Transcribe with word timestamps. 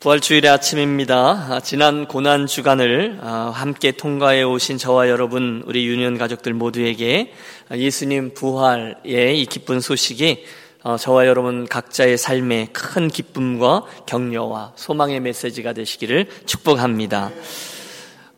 부활주일의 0.00 0.48
아침입니다. 0.48 1.16
아, 1.50 1.60
지난 1.60 2.06
고난 2.06 2.46
주간을 2.46 3.18
아, 3.20 3.50
함께 3.52 3.90
통과해 3.90 4.44
오신 4.44 4.78
저와 4.78 5.08
여러분, 5.08 5.64
우리 5.66 5.88
유년 5.88 6.16
가족들 6.16 6.54
모두에게 6.54 7.32
예수님 7.74 8.32
부활의 8.32 9.40
이 9.42 9.46
기쁜 9.46 9.80
소식이 9.80 10.44
어, 10.84 10.96
저와 10.96 11.26
여러분 11.26 11.66
각자의 11.66 12.16
삶에 12.16 12.68
큰 12.72 13.08
기쁨과 13.08 13.86
격려와 14.06 14.74
소망의 14.76 15.18
메시지가 15.18 15.72
되시기를 15.72 16.28
축복합니다. 16.46 17.32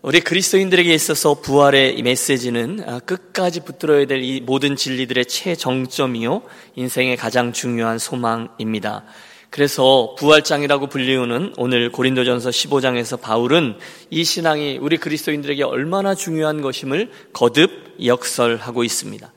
우리 0.00 0.20
그리스도인들에게 0.20 0.94
있어서 0.94 1.42
부활의 1.42 1.98
이 1.98 2.02
메시지는 2.02 2.84
아, 2.86 3.00
끝까지 3.00 3.60
붙들어야 3.60 4.06
될 4.06 4.22
이 4.22 4.40
모든 4.40 4.76
진리들의 4.76 5.26
최정점이요, 5.26 6.40
인생의 6.76 7.18
가장 7.18 7.52
중요한 7.52 7.98
소망입니다. 7.98 9.04
그래서 9.50 10.14
부활장이라고 10.16 10.86
불리우는 10.86 11.54
오늘 11.56 11.90
고린도전서 11.90 12.50
15장에서 12.50 13.20
바울은 13.20 13.76
이 14.08 14.22
신앙이 14.22 14.78
우리 14.78 14.96
그리스도인들에게 14.96 15.64
얼마나 15.64 16.14
중요한 16.14 16.60
것임을 16.62 17.10
거듭 17.32 17.96
역설하고 18.04 18.84
있습니다. 18.84 19.32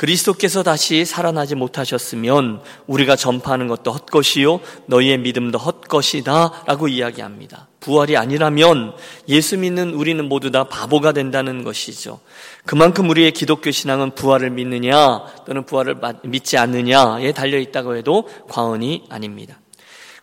그리스도께서 0.00 0.62
다시 0.62 1.04
살아나지 1.04 1.54
못하셨으면 1.54 2.62
우리가 2.86 3.16
전파하는 3.16 3.68
것도 3.68 3.92
헛것이요 3.92 4.60
너희의 4.86 5.18
믿음도 5.18 5.58
헛것이다라고 5.58 6.88
이야기합니다. 6.88 7.68
부활이 7.80 8.16
아니라면 8.16 8.94
예수 9.28 9.58
믿는 9.58 9.92
우리는 9.92 10.26
모두 10.26 10.50
다 10.50 10.64
바보가 10.64 11.12
된다는 11.12 11.64
것이죠. 11.64 12.18
그만큼 12.64 13.10
우리의 13.10 13.32
기독교 13.32 13.70
신앙은 13.70 14.14
부활을 14.14 14.48
믿느냐 14.48 15.26
또는 15.44 15.66
부활을 15.66 15.96
믿지 16.22 16.56
않느냐에 16.56 17.32
달려 17.32 17.58
있다고 17.58 17.96
해도 17.96 18.26
과언이 18.48 19.04
아닙니다. 19.10 19.60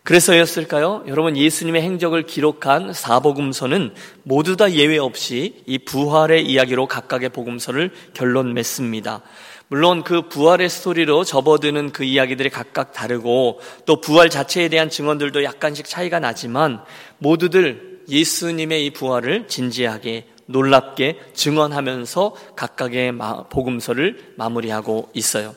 그래서였을까요? 0.02 1.04
여러분 1.06 1.36
예수님의 1.36 1.82
행적을 1.82 2.24
기록한 2.24 2.92
사복음서는 2.92 3.94
모두 4.24 4.56
다 4.56 4.72
예외 4.72 4.98
없이 4.98 5.62
이 5.66 5.78
부활의 5.78 6.46
이야기로 6.46 6.86
각각의 6.86 7.28
복음서를 7.28 7.92
결론 8.14 8.54
맺습니다. 8.54 9.22
물론 9.68 10.02
그 10.02 10.28
부활의 10.28 10.70
스토리로 10.70 11.24
접어드는 11.24 11.92
그 11.92 12.04
이야기들이 12.04 12.48
각각 12.48 12.92
다르고 12.92 13.60
또 13.84 14.00
부활 14.00 14.30
자체에 14.30 14.68
대한 14.68 14.88
증언들도 14.88 15.44
약간씩 15.44 15.86
차이가 15.86 16.18
나지만 16.18 16.82
모두들 17.18 18.00
예수님의 18.08 18.86
이 18.86 18.90
부활을 18.90 19.46
진지하게 19.48 20.26
놀랍게 20.46 21.18
증언하면서 21.34 22.34
각각의 22.56 23.12
복음서를 23.50 24.32
마무리하고 24.36 25.10
있어요. 25.12 25.54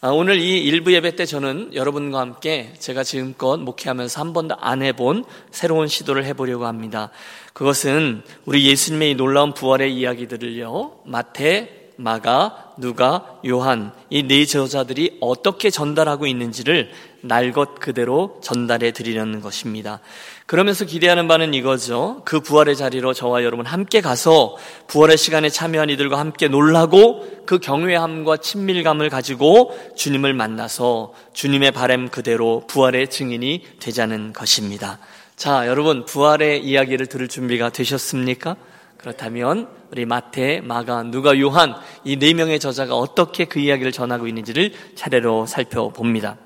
아, 0.00 0.08
오늘 0.08 0.38
이 0.38 0.58
일부 0.62 0.92
예배 0.94 1.16
때 1.16 1.26
저는 1.26 1.74
여러분과 1.74 2.20
함께 2.20 2.72
제가 2.78 3.02
지금껏 3.02 3.58
목회하면서 3.58 4.20
한 4.20 4.32
번도 4.32 4.56
안 4.58 4.82
해본 4.82 5.24
새로운 5.50 5.88
시도를 5.88 6.24
해보려고 6.24 6.66
합니다. 6.66 7.10
그것은 7.52 8.22
우리 8.46 8.66
예수님의 8.66 9.10
이 9.10 9.14
놀라운 9.14 9.52
부활의 9.52 9.94
이야기들을요, 9.94 11.00
마태, 11.04 11.92
마가, 11.96 12.65
누가, 12.78 13.38
요한 13.46 13.92
이 14.10 14.22
네 14.22 14.44
저자들이 14.44 15.18
어떻게 15.20 15.70
전달하고 15.70 16.26
있는지를 16.26 16.90
날 17.22 17.52
것 17.52 17.80
그대로 17.80 18.38
전달해 18.42 18.92
드리려는 18.92 19.40
것입니다. 19.40 20.00
그러면서 20.46 20.84
기대하는 20.84 21.26
바는 21.26 21.54
이거죠. 21.54 22.22
그 22.24 22.40
부활의 22.40 22.76
자리로 22.76 23.14
저와 23.14 23.42
여러분 23.42 23.66
함께 23.66 24.00
가서 24.00 24.56
부활의 24.86 25.16
시간에 25.16 25.48
참여한 25.48 25.90
이들과 25.90 26.18
함께 26.18 26.48
놀라고 26.48 27.42
그 27.46 27.58
경외함과 27.58 28.36
친밀감을 28.38 29.10
가지고 29.10 29.76
주님을 29.96 30.34
만나서 30.34 31.14
주님의 31.32 31.72
바램 31.72 32.08
그대로 32.08 32.62
부활의 32.68 33.08
증인이 33.10 33.64
되자는 33.80 34.32
것입니다. 34.32 34.98
자, 35.34 35.66
여러분 35.66 36.04
부활의 36.04 36.64
이야기를 36.64 37.06
들을 37.06 37.26
준비가 37.28 37.70
되셨습니까? 37.70 38.56
그렇다면 38.98 39.68
우리 39.92 40.04
마태, 40.04 40.62
마가, 40.62 41.04
누가, 41.04 41.38
요한 41.38 41.74
이 42.04 42.16
네 42.16 42.34
명의 42.34 42.58
저자가 42.58 42.96
어떻게 42.96 43.44
그 43.44 43.60
이야기를 43.60 43.92
전하고 43.92 44.26
있는지를 44.26 44.72
차례로 44.94 45.46
살펴봅니다. 45.46 46.38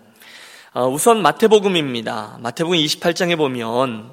어, 0.72 0.88
우선 0.88 1.22
마태복음입니다. 1.22 2.38
마태복음 2.40 2.76
28장에 2.76 3.36
보면 3.36 4.12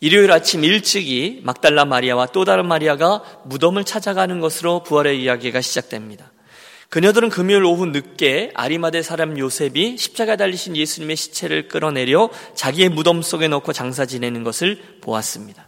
일요일 0.00 0.30
아침 0.32 0.64
일찍이 0.64 1.40
막달라 1.44 1.84
마리아와 1.84 2.26
또 2.26 2.44
다른 2.44 2.66
마리아가 2.66 3.22
무덤을 3.44 3.84
찾아가는 3.84 4.40
것으로 4.40 4.82
부활의 4.82 5.22
이야기가 5.22 5.60
시작됩니다. 5.60 6.32
그녀들은 6.88 7.28
금요일 7.28 7.64
오후 7.64 7.86
늦게 7.86 8.50
아리마대 8.54 9.02
사람 9.02 9.38
요셉이 9.38 9.98
십자가 9.98 10.36
달리신 10.36 10.76
예수님의 10.76 11.16
시체를 11.16 11.68
끌어내려 11.68 12.30
자기의 12.54 12.88
무덤 12.88 13.20
속에 13.22 13.46
넣고 13.48 13.72
장사 13.72 14.06
지내는 14.06 14.42
것을 14.42 14.80
보았습니다. 15.00 15.67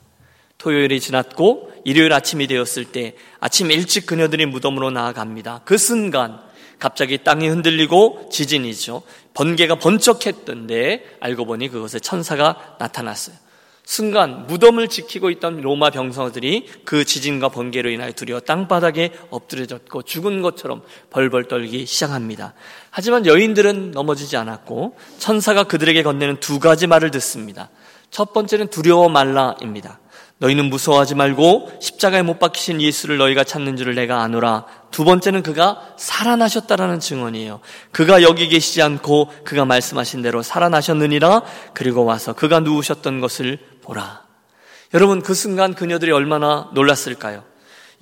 토요일이 0.61 1.01
지났고 1.01 1.73
일요일 1.85 2.13
아침이 2.13 2.47
되었을 2.47 2.85
때 2.85 3.15
아침 3.41 3.71
일찍 3.71 4.07
그녀들이 4.07 4.47
무덤으로 4.47 4.91
나아갑니다. 4.91 5.63
그 5.65 5.79
순간 5.79 6.39
갑자기 6.79 7.19
땅이 7.25 7.49
흔들리고 7.49 8.29
지진이죠. 8.31 9.03
번개가 9.35 9.77
번쩍했던데 9.77 11.17
알고 11.21 11.47
보니 11.47 11.69
그것에 11.69 11.99
천사가 11.99 12.77
나타났어요. 12.79 13.37
순간 13.85 14.47
무덤을 14.47 14.89
지키고 14.89 15.31
있던 15.31 15.63
로마 15.63 15.91
병사들이 15.91 16.67
그 16.85 17.05
지진과 17.05 17.49
번개로 17.49 17.91
인하여 17.91 18.13
두려워 18.13 18.41
땅바닥에 18.41 19.13
엎드려졌고 19.31 20.03
죽은 20.03 20.43
것처럼 20.43 20.83
벌벌 21.09 21.49
떨기 21.49 21.87
시작합니다. 21.87 22.55
하지만 22.91 23.27
여인들은 23.27 23.91
넘어지지 23.91 24.37
않았고 24.37 24.97
천사가 25.19 25.65
그들에게 25.65 26.03
건네는 26.03 26.39
두 26.39 26.61
가지 26.61 26.87
말을 26.87 27.11
듣습니다. 27.13 27.71
첫 28.11 28.33
번째는 28.33 28.69
두려워 28.69 29.09
말라입니다. 29.09 29.99
너희는 30.41 30.71
무서워하지 30.71 31.15
말고 31.15 31.71
십자가에 31.81 32.23
못 32.23 32.39
박히신 32.39 32.81
예수를 32.81 33.19
너희가 33.19 33.45
찾는 33.45 33.77
줄을 33.77 33.95
내가 33.95 34.23
아노라. 34.23 34.65
두 34.91 35.05
번째는 35.05 35.43
그가 35.43 35.93
살아나셨다라는 35.97 36.99
증언이에요. 36.99 37.61
그가 37.93 38.23
여기 38.23 38.49
계시지 38.49 38.81
않고 38.81 39.31
그가 39.45 39.67
말씀하신 39.67 40.23
대로 40.23 40.43
살아나셨느니라. 40.43 41.43
그리고 41.75 42.05
와서 42.07 42.33
그가 42.33 42.61
누우셨던 42.61 43.21
것을 43.21 43.59
보라. 43.83 44.23
여러분 44.95 45.23
그 45.23 45.35
순간 45.35 45.75
그녀들이 45.75 46.11
얼마나 46.11 46.71
놀랐을까요? 46.73 47.45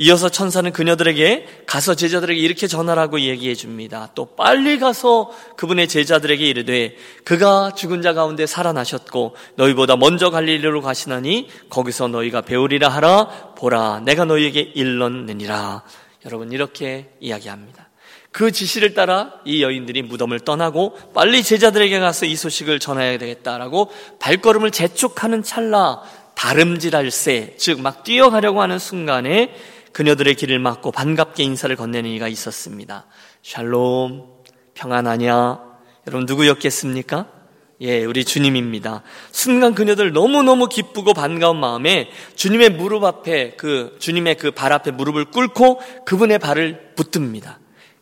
이어서 0.01 0.29
천사는 0.29 0.71
그녀들에게 0.73 1.65
가서 1.67 1.97
제자들에게 1.97 2.41
이렇게 2.41 2.69
전하라고 2.69 3.19
얘기해 3.21 3.57
줍니다. 3.57 4.11
또 4.15 4.27
빨리 4.37 4.79
가서 4.79 5.33
그분의 5.57 5.89
제자들에게 5.89 6.47
이르되 6.47 6.97
그가 7.25 7.73
죽은 7.75 8.01
자 8.03 8.15
가운데 8.15 8.47
살아나셨고 8.47 9.35
너희보다 9.57 9.97
먼저 9.97 10.31
갈릴리로 10.31 10.83
가시나니 10.83 11.49
거기서 11.69 12.07
너희가 12.09 12.43
배우리라 12.43 12.89
하라 12.89 13.55
보라 13.57 14.03
내가 14.05 14.25
너희에게 14.25 14.61
일렀느니라. 14.61 15.83
여러분 16.27 16.53
이렇게 16.53 17.11
이야기합니다. 17.19 17.89
그 18.31 18.53
지시를 18.53 18.95
따라 18.95 19.33
이 19.45 19.65
여인들이 19.65 20.03
무덤을 20.03 20.41
떠나고 20.41 20.97
빨리 21.13 21.43
제자들에게 21.43 21.99
가서 21.99 22.25
이 22.25 22.37
소식을 22.37 22.79
전해야 22.79 23.19
되겠다라고 23.19 23.91
발걸음을 24.21 24.71
재촉하는 24.71 25.43
찰나 25.43 26.03
다름질할새 26.37 27.57
즉막 27.57 28.05
뛰어가려고 28.05 28.63
하는 28.63 28.79
순간에 28.79 29.53
그녀들의 29.99 30.37
길을 30.37 30.61
막고 30.61 30.93
반갑게 30.93 31.43
인사를 31.43 31.75
건네는 31.75 32.09
이가 32.11 32.29
있었습니다. 32.29 33.07
샬롬, 33.43 34.27
평안하냐? 34.75 35.59
여러분 36.07 36.25
누구였겠습니까? 36.25 37.27
예, 37.81 38.05
우리 38.05 38.25
주님입니다. 38.25 39.03
순간 39.33 39.75
그녀들 39.75 40.13
너무너무 40.13 40.69
기쁘고 40.69 41.15
반가운 41.15 41.59
마음에 41.59 42.11
주님의 42.37 42.71
무릎 42.71 43.03
앞에 43.03 43.55
그 43.57 43.97
주님의 43.99 44.37
그 44.37 44.53
발 44.53 44.73
앞에 44.73 44.93
무릎을 44.93 45.33
꿇고 45.33 45.81
그분의 46.07 46.39
발을 46.39 46.93
붙듭니다. 46.95 47.59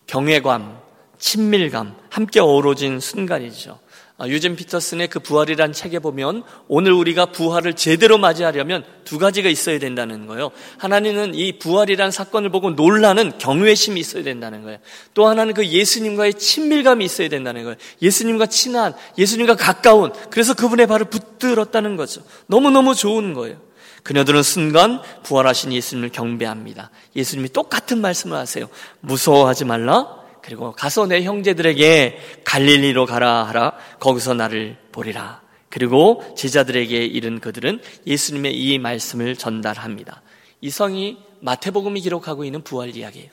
경외감, 0.07 0.79
친밀감 1.17 1.97
함께 2.11 2.41
어우러진 2.41 3.01
순간이죠. 3.01 3.79
아, 4.19 4.27
유진 4.29 4.57
피터슨의 4.57 5.09
그 5.09 5.21
부활이란 5.21 5.75
책에 5.75 5.99
보면 5.99 6.43
오늘 6.69 6.93
우리가 6.93 7.27
부활을 7.27 7.75
제대로 7.75 8.17
맞이하려면 8.17 8.83
두 9.05 9.19
가지가 9.19 9.51
있어야 9.51 9.79
된다는 9.79 10.27
거예요. 10.27 10.53
하나님은 10.79 11.35
이 11.35 11.59
부활이란 11.59 12.11
사건을 12.11 12.49
보고 12.51 12.71
놀라는 12.71 13.37
경외심이 13.37 14.01
있어야 14.01 14.23
된다는 14.23 14.63
거예요. 14.63 14.79
또 15.13 15.27
하나는 15.27 15.53
그 15.53 15.67
예수님과의 15.67 16.35
친밀감이 16.35 17.05
있어야 17.05 17.29
된다는 17.29 17.65
거예요. 17.65 17.77
예수님과 18.01 18.47
친한, 18.47 18.95
예수님과 19.19 19.57
가까운, 19.57 20.13
그래서 20.31 20.55
그분의 20.55 20.87
발을 20.87 21.07
붙들었다는 21.11 21.97
거죠. 21.97 22.23
너무너무 22.47 22.95
좋은 22.95 23.35
거예요. 23.35 23.61
그녀들은 24.03 24.43
순간 24.43 25.03
부활하신 25.25 25.75
예수님을 25.75 26.09
경배합니다. 26.11 26.91
예수님이 27.17 27.51
똑같은 27.51 28.01
말씀을 28.01 28.39
하세요. 28.39 28.69
무서워하지 29.01 29.67
말라. 29.67 30.26
그리고 30.47 30.71
가서 30.71 31.07
내 31.07 31.25
형제들에게 31.25 32.19
갈릴리로 32.45 33.05
가라 33.05 33.49
하라. 33.49 33.73
거기서 33.99 34.35
나를 34.35 34.77
보리라. 34.93 35.43
그리고 35.71 36.23
제자들에게 36.37 37.05
이른 37.05 37.41
그들은 37.41 37.81
예수님의 38.07 38.57
이 38.57 38.79
말씀을 38.79 39.35
전달합니다. 39.35 40.23
이 40.61 40.71
성이 40.71 41.19
마태복음이 41.41 42.01
기록하고 42.01 42.45
있는 42.45 42.63
부활 42.63 42.97
이야기예요. 42.97 43.29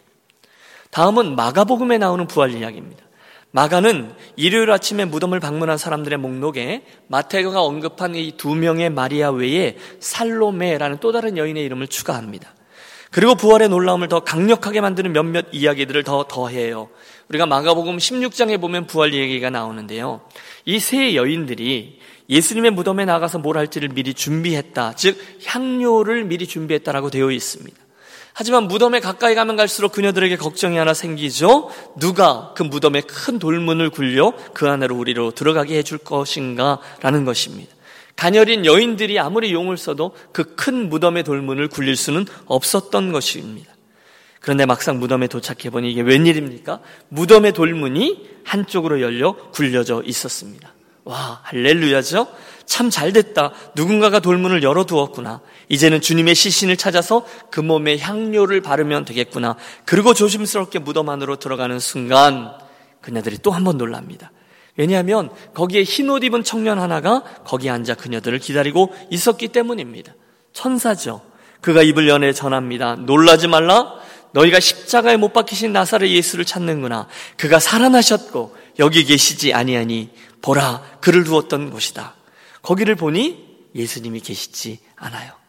다음은 0.89 1.35
마가복음에 1.35 1.99
나오는 1.99 2.25
부활 2.25 2.51
이야기입니다. 2.55 3.03
마가는 3.51 4.15
일요일 4.35 4.71
아침에 4.71 5.05
무덤을 5.05 5.39
방문한 5.39 5.77
사람들의 5.77 6.17
목록에 6.17 6.83
마태가 7.07 7.61
언급한 7.61 8.15
이 8.15 8.31
두 8.37 8.55
명의 8.55 8.89
마리아 8.89 9.29
외에 9.29 9.77
살로메라는 9.99 10.97
또 10.99 11.11
다른 11.11 11.37
여인의 11.37 11.63
이름을 11.63 11.87
추가합니다. 11.87 12.55
그리고 13.13 13.35
부활의 13.35 13.69
놀라움을 13.69 14.07
더 14.07 14.21
강력하게 14.21 14.81
만드는 14.81 15.13
몇몇 15.13 15.45
이야기들을 15.51 16.03
더 16.03 16.25
더해요. 16.27 16.89
우리가 17.29 17.45
마가복음 17.45 17.97
16장에 17.97 18.59
보면 18.59 18.87
부활 18.87 19.13
얘기가 19.13 19.51
나오는데요. 19.51 20.21
이 20.65 20.79
세 20.79 21.13
여인들이 21.15 21.99
예수님의 22.27 22.71
무덤에 22.71 23.05
나가서 23.05 23.37
뭘 23.37 23.57
할지를 23.57 23.89
미리 23.89 24.15
준비했다. 24.15 24.95
즉 24.95 25.17
향료를 25.45 26.23
미리 26.23 26.47
준비했다라고 26.47 27.11
되어 27.11 27.29
있습니다. 27.29 27.77
하지만 28.33 28.63
무덤에 28.67 28.99
가까이 28.99 29.35
가면 29.35 29.57
갈수록 29.57 29.91
그녀들에게 29.91 30.35
걱정이 30.37 30.77
하나 30.77 30.95
생기죠. 30.95 31.69
누가 31.99 32.51
그 32.55 32.63
무덤에 32.63 33.01
큰 33.01 33.37
돌문을 33.37 33.91
굴려 33.91 34.33
그 34.53 34.67
안으로 34.67 34.95
우리로 34.95 35.31
들어가게 35.31 35.77
해줄 35.77 35.99
것인가 35.99 36.79
라는 37.01 37.25
것입니다. 37.25 37.71
가녀린 38.15 38.65
여인들이 38.65 39.19
아무리 39.19 39.51
용을 39.53 39.77
써도 39.77 40.15
그 40.31 40.55
큰 40.55 40.89
무덤의 40.89 41.23
돌문을 41.23 41.67
굴릴 41.67 41.95
수는 41.95 42.25
없었던 42.45 43.11
것입니다. 43.11 43.73
그런데 44.39 44.65
막상 44.65 44.99
무덤에 44.99 45.27
도착해 45.27 45.69
보니 45.71 45.91
이게 45.91 46.01
웬일입니까? 46.01 46.79
무덤의 47.09 47.53
돌문이 47.53 48.29
한쪽으로 48.43 49.01
열려 49.01 49.35
굴려져 49.51 50.03
있었습니다. 50.05 50.73
와, 51.05 51.41
할렐루야죠? 51.43 52.27
참 52.65 52.89
잘됐다. 52.89 53.51
누군가가 53.75 54.19
돌문을 54.19 54.63
열어두었구나. 54.63 55.41
이제는 55.69 55.99
주님의 56.01 56.35
시신을 56.35 56.77
찾아서 56.77 57.25
그 57.51 57.59
몸에 57.59 57.97
향료를 57.97 58.61
바르면 58.61 59.05
되겠구나. 59.05 59.57
그리고 59.85 60.13
조심스럽게 60.13 60.79
무덤 60.79 61.09
안으로 61.09 61.37
들어가는 61.37 61.79
순간 61.79 62.51
그녀들이 63.01 63.37
또 63.39 63.51
한 63.51 63.63
번 63.65 63.77
놀랍니다. 63.77 64.31
왜냐하면 64.75 65.29
거기에 65.53 65.83
흰옷 65.83 66.23
입은 66.23 66.43
청년 66.43 66.79
하나가 66.79 67.23
거기에 67.45 67.69
앉아 67.69 67.95
그녀들을 67.95 68.39
기다리고 68.39 68.93
있었기 69.09 69.49
때문입니다. 69.49 70.13
천사죠. 70.51 71.21
그가 71.61 71.83
입을 71.83 72.07
연애 72.07 72.33
전합니다. 72.33 72.95
놀라지 72.95 73.47
말라. 73.47 73.93
너희가 74.33 74.59
십자가에 74.59 75.15
못 75.15 75.31
박히신 75.31 75.71
나사렛 75.73 76.09
예수를 76.09 76.43
찾는구나. 76.43 77.07
그가 77.37 77.59
살아나셨고 77.59 78.55
여기 78.79 79.05
계시지 79.05 79.53
아니하니 79.53 80.09
보라 80.41 80.81
그를 81.01 81.23
두었던 81.23 81.69
곳이다. 81.69 82.15
거기를 82.61 82.95
보니 82.95 83.69
예수님이 83.75 84.19
계시지 84.21 84.79
않아요. 84.95 85.42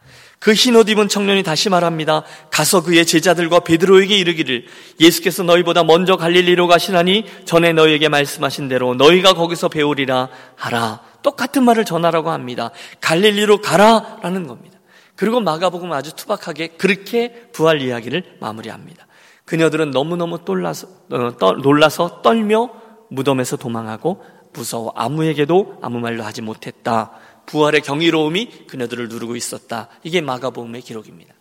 그 0.44 0.52
흰옷 0.52 0.90
입은 0.90 1.08
청년이 1.08 1.42
다시 1.42 1.70
말합니다. 1.70 2.22
가서 2.50 2.82
그의 2.82 3.06
제자들과 3.06 3.60
베드로에게 3.60 4.14
이르기를 4.18 4.66
예수께서 5.00 5.42
너희보다 5.42 5.84
먼저 5.84 6.18
갈릴리로 6.18 6.66
가시나니 6.66 7.24
전에 7.46 7.72
너희에게 7.72 8.10
말씀하신 8.10 8.68
대로 8.68 8.94
너희가 8.94 9.32
거기서 9.32 9.70
배우리라 9.70 10.28
하라. 10.56 11.00
똑같은 11.22 11.64
말을 11.64 11.86
전하라고 11.86 12.28
합니다. 12.28 12.72
갈릴리로 13.00 13.62
가라라는 13.62 14.46
겁니다. 14.46 14.78
그리고 15.16 15.40
마가복음 15.40 15.90
아주 15.94 16.14
투박하게 16.14 16.72
그렇게 16.76 17.48
부활 17.54 17.80
이야기를 17.80 18.36
마무리합니다. 18.38 19.06
그녀들은 19.46 19.92
너무너무 19.92 20.40
놀라서, 20.44 20.88
어, 21.10 21.38
떠, 21.38 21.52
놀라서 21.52 22.20
떨며 22.20 22.68
무덤에서 23.08 23.56
도망하고 23.56 24.22
무서워 24.52 24.92
아무에게도 24.94 25.78
아무 25.80 26.00
말로 26.00 26.22
하지 26.22 26.42
못했다. 26.42 27.12
부활의 27.46 27.82
경이로움이 27.82 28.66
그녀들을 28.66 29.08
누르고 29.08 29.36
있었다. 29.36 29.88
이게 30.02 30.20
마가복음의 30.20 30.82
기록입니다. 30.82 31.34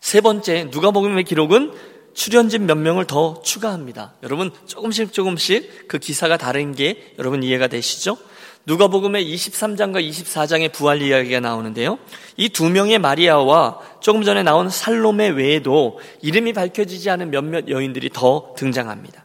세 0.00 0.20
번째 0.20 0.64
누가복음의 0.70 1.24
기록은 1.24 1.72
출연진 2.14 2.66
몇 2.66 2.76
명을 2.76 3.06
더 3.06 3.42
추가합니다. 3.42 4.14
여러분 4.22 4.50
조금씩 4.66 5.12
조금씩 5.12 5.88
그 5.88 5.98
기사가 5.98 6.36
다른 6.36 6.74
게 6.74 7.14
여러분 7.18 7.42
이해가 7.42 7.66
되시죠? 7.66 8.16
누가복음의 8.66 9.26
23장과 9.34 10.08
24장의 10.08 10.72
부활 10.72 11.02
이야기가 11.02 11.40
나오는데요. 11.40 11.98
이 12.36 12.48
두 12.48 12.70
명의 12.70 12.98
마리아와 12.98 13.78
조금 14.00 14.22
전에 14.22 14.42
나온 14.42 14.70
살롬의 14.70 15.32
외에도 15.32 16.00
이름이 16.22 16.52
밝혀지지 16.54 17.10
않은 17.10 17.30
몇몇 17.30 17.68
여인들이 17.68 18.10
더 18.12 18.54
등장합니다. 18.56 19.24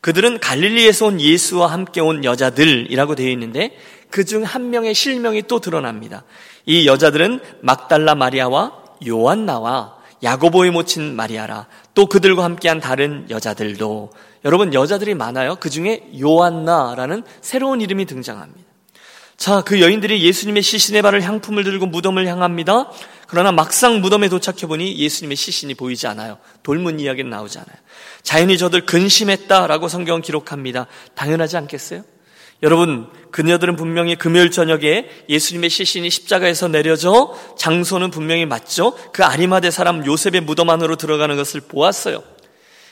그들은 0.00 0.38
갈릴리에서 0.40 1.06
온 1.06 1.20
예수와 1.20 1.68
함께 1.68 2.00
온 2.00 2.22
여자들이라고 2.22 3.14
되어 3.14 3.30
있는데 3.30 3.76
그 4.10 4.24
중 4.24 4.44
한 4.44 4.70
명의 4.70 4.94
실명이 4.94 5.42
또 5.42 5.60
드러납니다. 5.60 6.24
이 6.64 6.86
여자들은 6.86 7.40
막달라 7.60 8.14
마리아와 8.14 8.72
요한나와 9.06 9.96
야고보의 10.22 10.70
모친 10.70 11.14
마리아라 11.14 11.66
또 11.94 12.06
그들과 12.06 12.44
함께한 12.44 12.80
다른 12.80 13.26
여자들도 13.30 14.10
여러분 14.44 14.72
여자들이 14.72 15.14
많아요. 15.14 15.56
그 15.56 15.70
중에 15.70 16.08
요한나라는 16.20 17.24
새로운 17.40 17.80
이름이 17.80 18.06
등장합니다. 18.06 18.66
자, 19.36 19.60
그 19.60 19.82
여인들이 19.82 20.22
예수님의 20.22 20.62
시신의 20.62 21.02
발을 21.02 21.22
향품을 21.22 21.62
들고 21.64 21.86
무덤을 21.86 22.26
향합니다. 22.26 22.90
그러나 23.26 23.52
막상 23.52 24.00
무덤에 24.00 24.30
도착해 24.30 24.66
보니 24.66 24.96
예수님의 24.96 25.36
시신이 25.36 25.74
보이지 25.74 26.06
않아요. 26.06 26.38
돌문 26.62 27.00
이야기는 27.00 27.28
나오지 27.28 27.58
않아요. 27.58 27.76
자연히 28.22 28.56
저들 28.56 28.86
근심했다라고 28.86 29.88
성경은 29.88 30.22
기록합니다. 30.22 30.86
당연하지 31.14 31.58
않겠어요? 31.58 32.02
여러분, 32.62 33.08
그녀들은 33.30 33.76
분명히 33.76 34.16
금요일 34.16 34.50
저녁에 34.50 35.08
예수님의 35.28 35.68
시신이 35.68 36.08
십자가에서 36.08 36.68
내려져 36.68 37.34
장소는 37.58 38.10
분명히 38.10 38.46
맞죠? 38.46 38.96
그 39.12 39.24
아리마대 39.24 39.70
사람 39.70 40.06
요셉의 40.06 40.40
무덤 40.42 40.70
안으로 40.70 40.96
들어가는 40.96 41.36
것을 41.36 41.60
보았어요. 41.60 42.22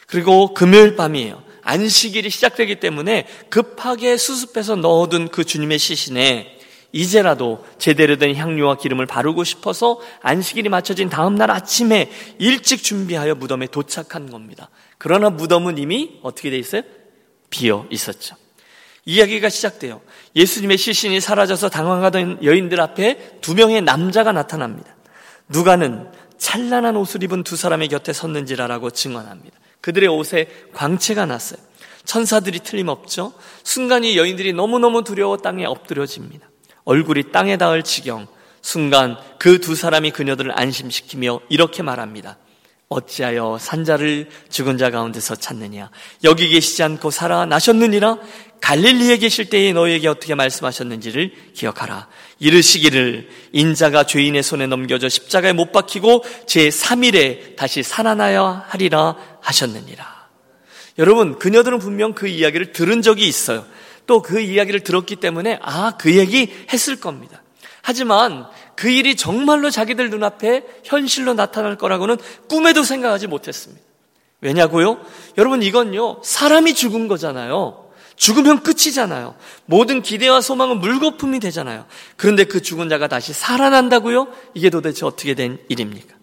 그리고 0.06 0.52
금요일 0.52 0.96
밤이에요. 0.96 1.43
안식일이 1.62 2.28
시작되기 2.28 2.78
때문에 2.78 3.26
급하게 3.49 4.19
수습해서 4.19 4.76
넣어둔 4.76 5.28
그 5.28 5.44
주님의 5.44 5.78
시신에 5.78 6.58
이제라도 6.93 7.64
제대로 7.78 8.19
된 8.19 8.37
향료와 8.37 8.76
기름을 8.76 9.06
바르고 9.06 9.43
싶어서 9.44 9.99
안식일이 10.20 10.69
맞춰진 10.69 11.08
다음 11.08 11.34
날 11.34 11.50
아침에 11.50 12.11
일찍 12.38 12.82
준비하여 12.82 13.34
무덤에 13.34 13.66
도착한 13.66 14.31
겁니다. 14.31 14.69
그러나 14.99 15.31
무덤은 15.31 15.78
이미 15.78 16.20
어떻게 16.22 16.50
돼 16.50 16.58
있어요? 16.58 16.82
비어 17.50 17.87
있었죠. 17.90 18.37
이야기가 19.06 19.48
시작돼요. 19.48 20.00
예수님의 20.34 20.78
시신이 20.78 21.20
사라져서 21.20 21.68
당황하던 21.68 22.44
여인들 22.44 22.80
앞에 22.80 23.38
두 23.40 23.54
명의 23.54 23.82
남자가 23.82 24.32
나타납니다. 24.32 24.96
누가는 25.48 26.08
찬란한 26.38 26.96
옷을 26.96 27.22
입은 27.22 27.42
두 27.42 27.56
사람의 27.56 27.88
곁에 27.88 28.12
섰는지라라고 28.12 28.90
증언합니다. 28.90 29.56
그들의 29.80 30.08
옷에 30.08 30.48
광채가 30.72 31.26
났어요. 31.26 31.60
천사들이 32.04 32.60
틀림없죠. 32.60 33.32
순간 33.62 34.04
이 34.04 34.16
여인들이 34.16 34.52
너무너무 34.52 35.04
두려워 35.04 35.36
땅에 35.38 35.64
엎드려집니다. 35.64 36.50
얼굴이 36.84 37.32
땅에 37.32 37.56
닿을 37.56 37.82
지경. 37.82 38.26
순간 38.61 39.16
그 39.38 39.58
두 39.58 39.75
사람이 39.75 40.11
그녀들을 40.11 40.58
안심시키며 40.58 41.40
이렇게 41.50 41.82
말합니다. 41.82 42.38
어찌하여 42.88 43.58
산자를 43.61 44.28
죽은 44.50 44.78
자 44.78 44.90
가운데서 44.90 45.34
찾느냐? 45.37 45.90
여기 46.23 46.49
계시지 46.49 46.82
않고 46.82 47.11
살아나셨느니라? 47.11 48.18
갈릴리에 48.64 49.18
계실 49.18 49.50
때에 49.50 49.75
너희에게 49.75 50.09
어떻게 50.09 50.35
말씀하셨는지를 50.35 51.33
기억하라. 51.52 52.09
이르시기를 52.38 53.28
인자가 53.52 54.04
죄인의 54.04 54.42
손에 54.42 54.66
넘겨져 54.66 55.11
십자가에 55.11 55.52
못 55.52 55.71
박히고 55.71 56.25
제 56.47 56.71
3일에 56.71 57.56
다시 57.56 57.83
살아나야 57.83 58.64
하리라 58.66 59.16
하셨느니라. 59.42 60.28
여러분, 60.97 61.38
그녀들은 61.38 61.78
분명 61.78 62.14
그 62.14 62.26
이야기를 62.26 62.73
들은 62.73 63.02
적이 63.02 63.28
있어요. 63.28 63.66
또 64.06 64.23
그 64.23 64.40
이야기를 64.40 64.80
들었기 64.80 65.16
때문에 65.16 65.59
아, 65.61 65.99
그 65.99 66.16
얘기 66.16 66.50
했을 66.73 66.97
겁니다. 66.97 67.42
하지만 67.83 68.47
그 68.76 68.88
일이 68.88 69.14
정말로 69.14 69.68
자기들 69.68 70.09
눈앞에 70.09 70.64
현실로 70.85 71.35
나타날 71.35 71.76
거라고는 71.76 72.16
꿈에도 72.49 72.83
생각하지 72.83 73.26
못했습니다. 73.26 73.83
왜냐고요? 74.40 75.04
여러분 75.37 75.62
이건요 75.62 76.23
사람이 76.23 76.75
죽은 76.75 77.09
거잖아요. 77.09 77.84
죽으면 78.16 78.62
끝이잖아요. 78.62 79.35
모든 79.66 80.02
기대와 80.02 80.40
소망은 80.40 80.78
물거품이 80.80 81.40
되잖아요. 81.40 81.87
그런데 82.16 82.44
그 82.44 82.62
죽은 82.62 82.88
자가 82.88 83.09
다시 83.09 83.33
살아난다고요? 83.33 84.28
이게 84.54 84.71
도대체 84.71 85.04
어떻게 85.06 85.35
된 85.35 85.59
일입니까? 85.68 86.14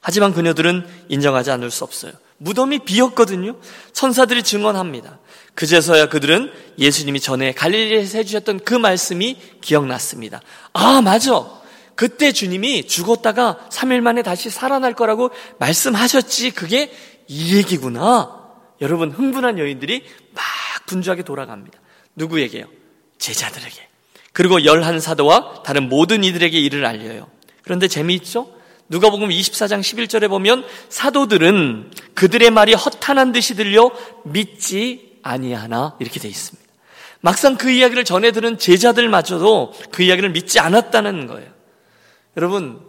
하지만 0.00 0.32
그녀들은 0.32 0.86
인정하지 1.08 1.50
않을 1.50 1.70
수 1.70 1.84
없어요. 1.84 2.12
무덤이 2.38 2.80
비었거든요. 2.80 3.56
천사들이 3.92 4.42
증언합니다. 4.42 5.18
그제서야 5.54 6.08
그들은 6.08 6.52
예수님이 6.78 7.20
전에 7.20 7.52
갈릴리에서 7.52 8.18
해주셨던 8.18 8.60
그 8.60 8.74
말씀이 8.74 9.36
기억났습니다. 9.60 10.40
아, 10.72 11.02
맞아. 11.02 11.58
그때 11.96 12.30
주님이 12.30 12.86
죽었다가 12.86 13.58
3일 13.70 14.00
만에 14.00 14.22
다시 14.22 14.50
살아날 14.50 14.94
거라고 14.94 15.30
말씀하셨지. 15.58 16.52
그게 16.52 16.92
이 17.26 17.56
얘기구나. 17.56 18.38
여러분, 18.80 19.10
흥분한 19.10 19.58
여인들이 19.58 20.04
막 20.38 20.86
분주하게 20.86 21.22
돌아갑니다. 21.22 21.78
누구에게요? 22.14 22.66
제자들에게. 23.18 23.88
그리고 24.32 24.64
열한 24.64 25.00
사도와 25.00 25.62
다른 25.64 25.88
모든 25.88 26.22
이들에게 26.22 26.58
이를 26.58 26.86
알려요. 26.86 27.28
그런데 27.62 27.88
재미있죠? 27.88 28.54
누가복음 28.88 29.28
24장 29.28 29.80
11절에 29.80 30.28
보면 30.28 30.64
사도들은 30.88 31.90
그들의 32.14 32.50
말이 32.50 32.72
허탄한 32.72 33.32
듯이 33.32 33.54
들려 33.54 33.90
믿지 34.24 35.18
아니하나 35.22 35.96
이렇게 35.98 36.20
돼 36.20 36.28
있습니다. 36.28 36.66
막상 37.20 37.56
그 37.56 37.70
이야기를 37.70 38.04
전해 38.04 38.30
들은 38.30 38.58
제자들마저도 38.58 39.74
그 39.90 40.04
이야기를 40.04 40.30
믿지 40.30 40.60
않았다는 40.60 41.26
거예요. 41.26 41.50
여러분 42.36 42.80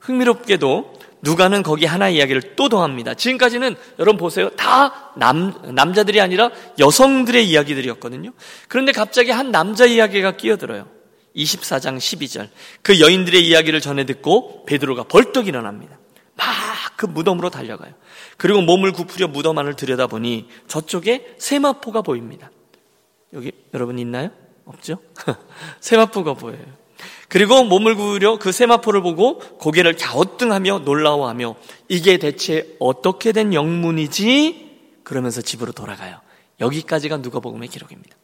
흥미롭게도 0.00 0.98
누가는 1.24 1.62
거기 1.62 1.86
하나 1.86 2.08
이야기를 2.08 2.54
또 2.54 2.68
더합니다. 2.68 3.14
지금까지는 3.14 3.74
여러분 3.98 4.18
보세요. 4.18 4.50
다 4.50 5.12
남, 5.16 5.54
남자들이 5.74 6.20
아니라 6.20 6.50
여성들의 6.78 7.48
이야기들이었거든요. 7.48 8.30
그런데 8.68 8.92
갑자기 8.92 9.30
한 9.30 9.50
남자 9.50 9.86
이야기가 9.86 10.36
끼어들어요. 10.36 10.86
24장 11.34 11.96
12절. 11.98 12.48
그 12.82 13.00
여인들의 13.00 13.44
이야기를 13.46 13.80
전해 13.80 14.06
듣고 14.06 14.64
베드로가 14.66 15.04
벌떡 15.04 15.48
일어납니다. 15.48 15.98
막 16.36 16.64
그 16.96 17.06
무덤으로 17.06 17.50
달려가요. 17.50 17.92
그리고 18.36 18.60
몸을 18.62 18.92
굽으려 18.92 19.28
무덤 19.28 19.58
안을 19.58 19.74
들여다보니 19.74 20.48
저쪽에 20.68 21.34
세마포가 21.38 22.02
보입니다. 22.02 22.50
여기 23.32 23.52
여러분 23.72 23.98
있나요? 23.98 24.30
없죠? 24.64 24.98
세마포가 25.80 26.34
보여요. 26.34 26.64
그리고 27.28 27.64
몸을 27.64 27.94
구우려 27.96 28.38
그 28.38 28.52
세마포를 28.52 29.02
보고 29.02 29.38
고개를 29.38 29.96
갸우뚱하며 29.96 30.80
놀라워하며 30.80 31.56
이게 31.88 32.18
대체 32.18 32.76
어떻게 32.78 33.32
된 33.32 33.54
영문이지? 33.54 35.00
그러면서 35.02 35.42
집으로 35.42 35.72
돌아가요. 35.72 36.20
여기까지가 36.60 37.18
누가복음의 37.18 37.68
기록입니다. 37.68 38.16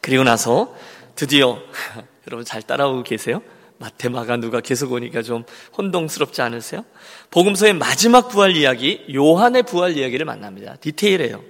그리고 0.00 0.24
나서 0.24 0.74
드디어 1.14 1.58
여러분 2.26 2.44
잘 2.44 2.62
따라오고 2.62 3.02
계세요? 3.02 3.42
마테마가 3.78 4.36
누가 4.36 4.60
계속 4.60 4.92
오니까 4.92 5.22
좀 5.22 5.44
혼동스럽지 5.76 6.42
않으세요? 6.42 6.84
복음서의 7.30 7.72
마지막 7.72 8.28
부활 8.28 8.54
이야기, 8.54 9.06
요한의 9.12 9.62
부활 9.62 9.96
이야기를 9.96 10.26
만납니다. 10.26 10.76
디테일해요. 10.76 11.42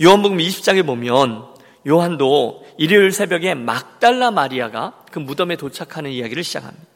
요한복음 0.00 0.38
20장에 0.38 0.86
보면 0.86 1.57
요한도 1.88 2.66
일요일 2.76 3.10
새벽에 3.10 3.54
막달라 3.54 4.30
마리아가 4.30 4.92
그 5.10 5.18
무덤에 5.18 5.56
도착하는 5.56 6.10
이야기를 6.10 6.44
시작합니다. 6.44 6.86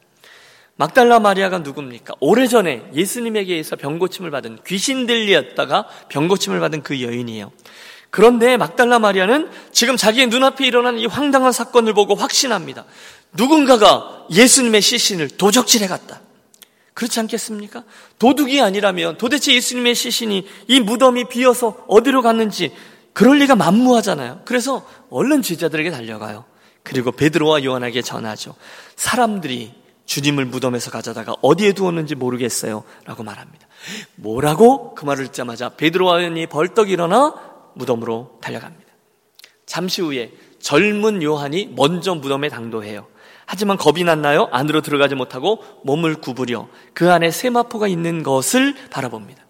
막달라 0.76 1.18
마리아가 1.18 1.58
누굽니까? 1.58 2.14
오래전에 2.20 2.90
예수님에게 2.94 3.52
의해서 3.52 3.76
병고침을 3.76 4.30
받은 4.30 4.58
귀신 4.66 5.06
들리었다가 5.06 5.86
병고침을 6.08 6.60
받은 6.60 6.82
그 6.82 7.00
여인이에요. 7.02 7.52
그런데 8.10 8.58
막달라 8.58 8.98
마리아는 8.98 9.48
지금 9.70 9.96
자기의 9.96 10.26
눈앞에 10.26 10.66
일어난 10.66 10.98
이 10.98 11.06
황당한 11.06 11.52
사건을 11.52 11.94
보고 11.94 12.14
확신합니다. 12.14 12.84
누군가가 13.32 14.26
예수님의 14.30 14.82
시신을 14.82 15.28
도적질해 15.28 15.86
갔다. 15.86 16.20
그렇지 16.94 17.20
않겠습니까? 17.20 17.84
도둑이 18.18 18.60
아니라면 18.60 19.16
도대체 19.16 19.54
예수님의 19.54 19.94
시신이 19.94 20.46
이 20.68 20.80
무덤이 20.80 21.28
비어서 21.28 21.84
어디로 21.88 22.20
갔는지 22.20 22.72
그럴 23.12 23.38
리가 23.38 23.56
만무하잖아요. 23.56 24.42
그래서 24.44 24.86
얼른 25.10 25.42
제자들에게 25.42 25.90
달려가요. 25.90 26.44
그리고 26.82 27.12
베드로와 27.12 27.64
요한에게 27.64 28.02
전하죠. 28.02 28.54
사람들이 28.96 29.74
주님을 30.06 30.46
무덤에서 30.46 30.90
가져다가 30.90 31.36
어디에 31.42 31.72
두었는지 31.72 32.14
모르겠어요. 32.14 32.84
라고 33.04 33.22
말합니다. 33.22 33.66
뭐라고? 34.16 34.94
그 34.94 35.04
말을 35.04 35.26
듣자마자 35.26 35.70
베드로와 35.70 36.22
요한이 36.22 36.46
벌떡 36.46 36.90
일어나 36.90 37.34
무덤으로 37.74 38.38
달려갑니다. 38.40 38.82
잠시 39.66 40.02
후에 40.02 40.32
젊은 40.60 41.22
요한이 41.22 41.72
먼저 41.74 42.14
무덤에 42.14 42.48
당도해요. 42.48 43.06
하지만 43.46 43.76
겁이 43.76 44.04
났나요? 44.04 44.48
안으로 44.52 44.80
들어가지 44.80 45.14
못하고 45.14 45.62
몸을 45.84 46.16
구부려 46.16 46.68
그 46.94 47.10
안에 47.10 47.30
세마포가 47.30 47.88
있는 47.88 48.22
것을 48.22 48.74
바라봅니다. 48.90 49.41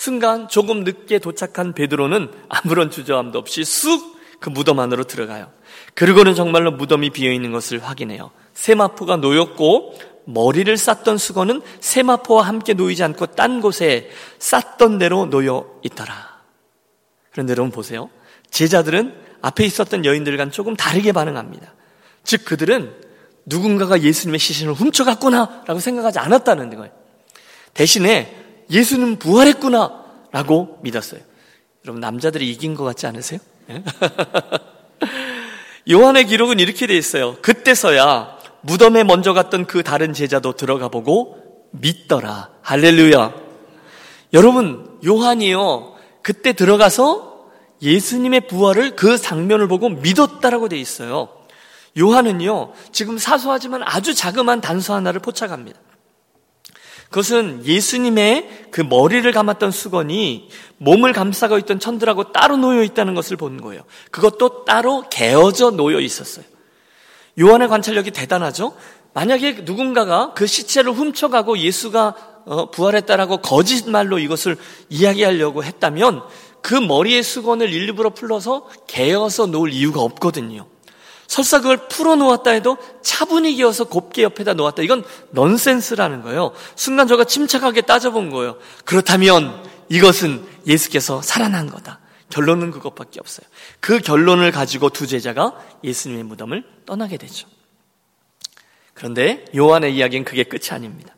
순간 0.00 0.48
조금 0.48 0.84
늦게 0.84 1.18
도착한 1.18 1.74
베드로는 1.74 2.30
아무런 2.48 2.90
주저함도 2.90 3.38
없이 3.38 3.64
쑥 3.64 4.20
그 4.40 4.48
무덤 4.48 4.80
안으로 4.80 5.04
들어가요. 5.04 5.52
그리고는 5.94 6.34
정말로 6.34 6.72
무덤이 6.72 7.10
비어 7.10 7.30
있는 7.30 7.52
것을 7.52 7.78
확인해요. 7.78 8.30
세마포가 8.54 9.16
놓였고 9.16 9.98
머리를 10.24 10.74
쌌던 10.76 11.18
수건은 11.18 11.60
세마포와 11.80 12.46
함께 12.46 12.72
놓이지 12.72 13.02
않고 13.04 13.26
딴 13.26 13.60
곳에 13.60 14.10
쌌던 14.38 14.98
대로 14.98 15.26
놓여 15.26 15.66
있더라. 15.82 16.40
그런데 17.30 17.52
여러분 17.52 17.70
보세요. 17.70 18.08
제자들은 18.50 19.14
앞에 19.42 19.64
있었던 19.64 20.04
여인들과는 20.04 20.52
조금 20.52 20.74
다르게 20.74 21.12
반응합니다. 21.12 21.74
즉 22.24 22.44
그들은 22.46 22.94
누군가가 23.44 24.00
예수님의 24.00 24.38
시신을 24.38 24.72
훔쳐갔구나 24.72 25.64
라고 25.66 25.80
생각하지 25.80 26.18
않았다는 26.18 26.74
거예요. 26.76 26.92
대신에 27.74 28.39
예수는 28.70 29.18
부활했구나 29.18 30.04
라고 30.32 30.78
믿었어요. 30.82 31.20
여러분, 31.84 32.00
남자들이 32.00 32.50
이긴 32.50 32.74
것 32.74 32.84
같지 32.84 33.06
않으세요? 33.06 33.40
예? 33.70 33.82
요한의 35.90 36.26
기록은 36.26 36.60
이렇게 36.60 36.86
돼 36.86 36.96
있어요. 36.96 37.36
그때서야 37.42 38.38
무덤에 38.62 39.02
먼저 39.04 39.32
갔던 39.32 39.66
그 39.66 39.82
다른 39.82 40.12
제자도 40.12 40.52
들어가 40.52 40.88
보고 40.88 41.38
믿더라. 41.72 42.50
할렐루야. 42.62 43.34
여러분, 44.34 44.98
요한이요. 45.04 45.96
그때 46.22 46.52
들어가서 46.52 47.48
예수님의 47.82 48.46
부활을 48.46 48.94
그 48.94 49.16
장면을 49.16 49.66
보고 49.66 49.88
믿었다라고 49.88 50.68
돼 50.68 50.78
있어요. 50.78 51.28
요한은요, 51.98 52.72
지금 52.92 53.18
사소하지만 53.18 53.82
아주 53.84 54.14
자그마한 54.14 54.60
단서 54.60 54.94
하나를 54.94 55.20
포착합니다. 55.20 55.80
그것은 57.10 57.66
예수님의 57.66 58.68
그 58.70 58.80
머리를 58.80 59.30
감았던 59.32 59.72
수건이 59.72 60.48
몸을 60.78 61.12
감싸고 61.12 61.58
있던 61.58 61.80
천들하고 61.80 62.32
따로 62.32 62.56
놓여 62.56 62.82
있다는 62.84 63.14
것을 63.14 63.36
본 63.36 63.60
거예요. 63.60 63.82
그것도 64.12 64.64
따로 64.64 65.04
개어져 65.10 65.70
놓여 65.72 66.00
있었어요. 66.00 66.44
요한의 67.38 67.68
관찰력이 67.68 68.12
대단하죠? 68.12 68.74
만약에 69.12 69.62
누군가가 69.64 70.34
그 70.34 70.46
시체를 70.46 70.92
훔쳐가고 70.92 71.58
예수가 71.58 72.14
어, 72.46 72.70
부활했다라고 72.70 73.38
거짓말로 73.38 74.18
이것을 74.18 74.56
이야기하려고 74.88 75.64
했다면 75.64 76.22
그 76.62 76.74
머리의 76.74 77.22
수건을 77.22 77.72
일부러 77.72 78.10
풀러서 78.10 78.68
개어서 78.86 79.46
놓을 79.46 79.72
이유가 79.72 80.00
없거든요. 80.00 80.66
설사 81.30 81.60
그걸 81.60 81.86
풀어놓았다 81.86 82.50
해도 82.50 82.76
차분히 83.02 83.54
기어서 83.54 83.84
곱게 83.84 84.24
옆에다 84.24 84.54
놓았다. 84.54 84.82
이건 84.82 85.04
넌센스라는 85.30 86.22
거예요. 86.22 86.50
순간 86.74 87.06
저가 87.06 87.22
침착하게 87.22 87.82
따져본 87.82 88.30
거예요. 88.30 88.58
그렇다면 88.84 89.64
이것은 89.88 90.44
예수께서 90.66 91.22
살아난 91.22 91.70
거다. 91.70 92.00
결론은 92.30 92.72
그것밖에 92.72 93.20
없어요. 93.20 93.46
그 93.78 94.00
결론을 94.00 94.50
가지고 94.50 94.88
두 94.88 95.06
제자가 95.06 95.54
예수님의 95.84 96.24
무덤을 96.24 96.64
떠나게 96.84 97.16
되죠. 97.16 97.46
그런데 98.92 99.44
요한의 99.54 99.94
이야기는 99.94 100.24
그게 100.24 100.42
끝이 100.42 100.70
아닙니다. 100.72 101.14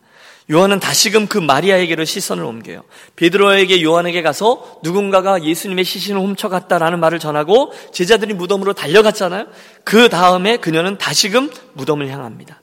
요한은 0.52 0.80
다시금 0.80 1.28
그 1.28 1.38
마리아에게로 1.38 2.04
시선을 2.04 2.44
옮겨요. 2.44 2.82
베드로에게 3.16 3.82
요한에게 3.82 4.20
가서 4.20 4.80
누군가가 4.82 5.42
예수님의 5.42 5.84
시신을 5.84 6.20
훔쳐갔다라는 6.20 7.00
말을 7.00 7.18
전하고 7.18 7.72
제자들이 7.92 8.34
무덤으로 8.34 8.74
달려갔잖아요. 8.74 9.46
그 9.82 10.10
다음에 10.10 10.58
그녀는 10.58 10.98
다시금 10.98 11.50
무덤을 11.72 12.10
향합니다. 12.10 12.60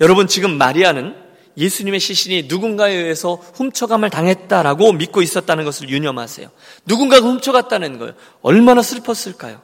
여러분 0.00 0.28
지금 0.28 0.56
마리아는 0.56 1.16
예수님의 1.56 1.98
시신이 1.98 2.44
누군가에 2.48 2.94
의해서 2.94 3.34
훔쳐감을 3.34 4.10
당했다라고 4.10 4.92
믿고 4.92 5.20
있었다는 5.20 5.64
것을 5.64 5.88
유념하세요. 5.88 6.48
누군가가 6.84 7.26
훔쳐갔다는 7.26 7.98
거예요. 7.98 8.14
얼마나 8.42 8.82
슬펐을까요? 8.82 9.62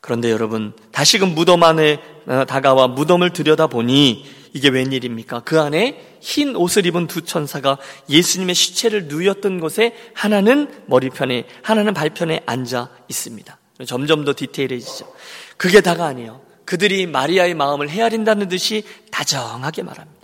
그런데 0.00 0.30
여러분 0.30 0.74
다시금 0.92 1.34
무덤 1.34 1.64
안에 1.64 1.98
다가와 2.46 2.88
무덤을 2.88 3.32
들여다보니 3.32 4.37
이게 4.52 4.68
웬일입니까? 4.68 5.40
그 5.40 5.60
안에 5.60 6.18
흰 6.20 6.56
옷을 6.56 6.86
입은 6.86 7.06
두 7.06 7.22
천사가 7.22 7.78
예수님의 8.08 8.54
시체를 8.54 9.06
누였던 9.08 9.60
곳에 9.60 9.94
하나는 10.14 10.68
머리편에, 10.86 11.46
하나는 11.62 11.94
발편에 11.94 12.42
앉아 12.46 12.90
있습니다. 13.08 13.58
점점 13.86 14.24
더 14.24 14.34
디테일해지죠. 14.36 15.12
그게 15.56 15.80
다가 15.80 16.06
아니에요. 16.06 16.40
그들이 16.64 17.06
마리아의 17.06 17.54
마음을 17.54 17.88
헤아린다는 17.88 18.48
듯이 18.48 18.84
다정하게 19.10 19.82
말합니다. 19.82 20.18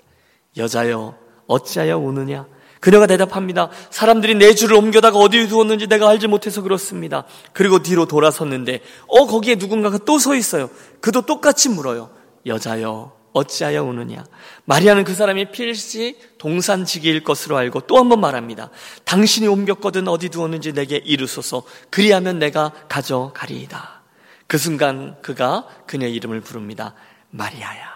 여자여, 0.57 1.16
어찌하여 1.47 1.99
우느냐? 1.99 2.47
그녀가 2.81 3.07
대답합니다. 3.07 3.71
사람들이 3.88 4.35
내 4.35 4.54
줄을 4.54 4.76
옮겨다가 4.76 5.16
어디에 5.16 5.47
두었는지 5.47 5.87
내가 5.87 6.11
알지 6.11 6.26
못해서 6.26 6.61
그렇습니다. 6.61 7.25
그리고 7.54 7.83
뒤로 7.83 8.04
돌아섰는데, 8.07 8.81
어, 9.07 9.26
거기에 9.26 9.54
누군가가 9.54 9.99
또 9.99 10.19
서 10.19 10.35
있어요. 10.35 10.69
그도 11.00 11.23
똑같이 11.23 11.71
물어요. 11.71 12.11
여자여, 12.45 13.12
어찌하여 13.35 13.83
우느냐? 13.85 14.25
마리아는 14.64 15.05
그 15.05 15.12
사람이 15.14 15.50
필시 15.53 16.17
동산지기일 16.38 17.23
것으로 17.25 17.57
알고 17.59 17.81
또 17.83 17.97
한 17.99 18.09
번 18.09 18.21
말합니다. 18.21 18.71
당신이 19.05 19.47
옮겼거든 19.49 20.09
어디 20.09 20.31
두었는지 20.31 20.73
내게 20.73 20.97
이르소서. 20.97 21.64
그리하면 21.91 22.38
내가 22.38 22.73
가져가리이다. 22.88 24.03
그 24.47 24.57
순간 24.57 25.21
그가 25.21 25.67
그녀의 25.87 26.14
이름을 26.14 26.41
부릅니다. 26.41 26.95
마리아야. 27.31 27.93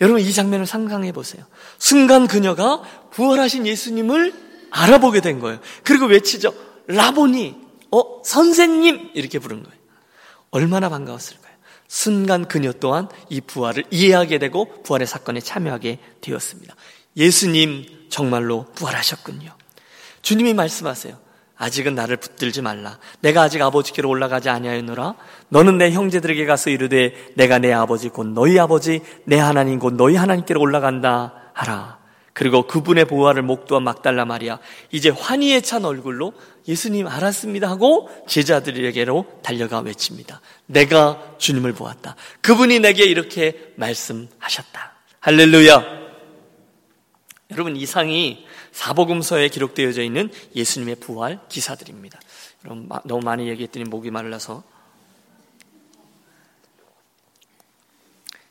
여러분 0.00 0.20
이 0.20 0.32
장면을 0.32 0.66
상상해 0.66 1.12
보세요. 1.12 1.44
순간 1.78 2.26
그녀가 2.26 2.82
부활하신 3.12 3.66
예수님을 3.66 4.32
알아보게 4.70 5.20
된 5.20 5.38
거예요. 5.40 5.60
그리고 5.84 6.06
외치죠. 6.06 6.52
라보니, 6.88 7.56
어, 7.92 8.22
선생님! 8.24 9.10
이렇게 9.14 9.38
부른 9.38 9.62
거예요. 9.62 9.78
얼마나 10.50 10.88
반가웠을까요? 10.88 11.53
순간 11.94 12.46
그녀 12.48 12.72
또한 12.72 13.08
이 13.28 13.40
부활을 13.40 13.84
이해하게 13.88 14.38
되고 14.38 14.82
부활의 14.82 15.06
사건에 15.06 15.38
참여하게 15.38 16.00
되었습니다. 16.22 16.74
예수님 17.16 17.86
정말로 18.10 18.66
부활하셨군요. 18.74 19.52
주님이 20.20 20.54
말씀하세요. 20.54 21.16
아직은 21.56 21.94
나를 21.94 22.16
붙들지 22.16 22.62
말라. 22.62 22.98
내가 23.20 23.42
아직 23.42 23.62
아버지께로 23.62 24.08
올라가지 24.08 24.48
아니하였노라. 24.48 25.14
너는 25.50 25.78
내 25.78 25.92
형제들에게 25.92 26.44
가서 26.46 26.70
이르되 26.70 27.14
내가 27.36 27.60
내 27.60 27.72
아버지 27.72 28.08
곧 28.08 28.26
너희 28.26 28.58
아버지 28.58 29.00
내 29.22 29.38
하나님 29.38 29.78
곧 29.78 29.94
너희 29.94 30.16
하나님께로 30.16 30.60
올라간다 30.60 31.52
하라. 31.52 32.00
그리고 32.34 32.66
그분의 32.66 33.04
보화를 33.04 33.42
목도한 33.42 33.84
막달라 33.84 34.24
말이야. 34.24 34.58
이제 34.90 35.08
환희에 35.08 35.60
찬 35.60 35.84
얼굴로 35.84 36.34
예수님 36.66 37.06
알았습니다 37.06 37.70
하고 37.70 38.10
제자들에게로 38.26 39.40
달려가 39.42 39.78
외칩니다. 39.78 40.40
내가 40.66 41.36
주님을 41.38 41.72
보았다. 41.74 42.16
그분이 42.40 42.80
내게 42.80 43.04
이렇게 43.04 43.72
말씀하셨다. 43.76 44.94
할렐루야. 45.20 46.04
여러분 47.52 47.76
이상이 47.76 48.44
사복음서에 48.72 49.48
기록되어져 49.48 50.02
있는 50.02 50.28
예수님의 50.56 50.96
부활 50.96 51.38
기사들입니다. 51.48 52.18
여러분 52.64 52.88
너무 53.04 53.24
많이 53.24 53.48
얘기했더니 53.48 53.84
목이 53.84 54.10
말라서 54.10 54.64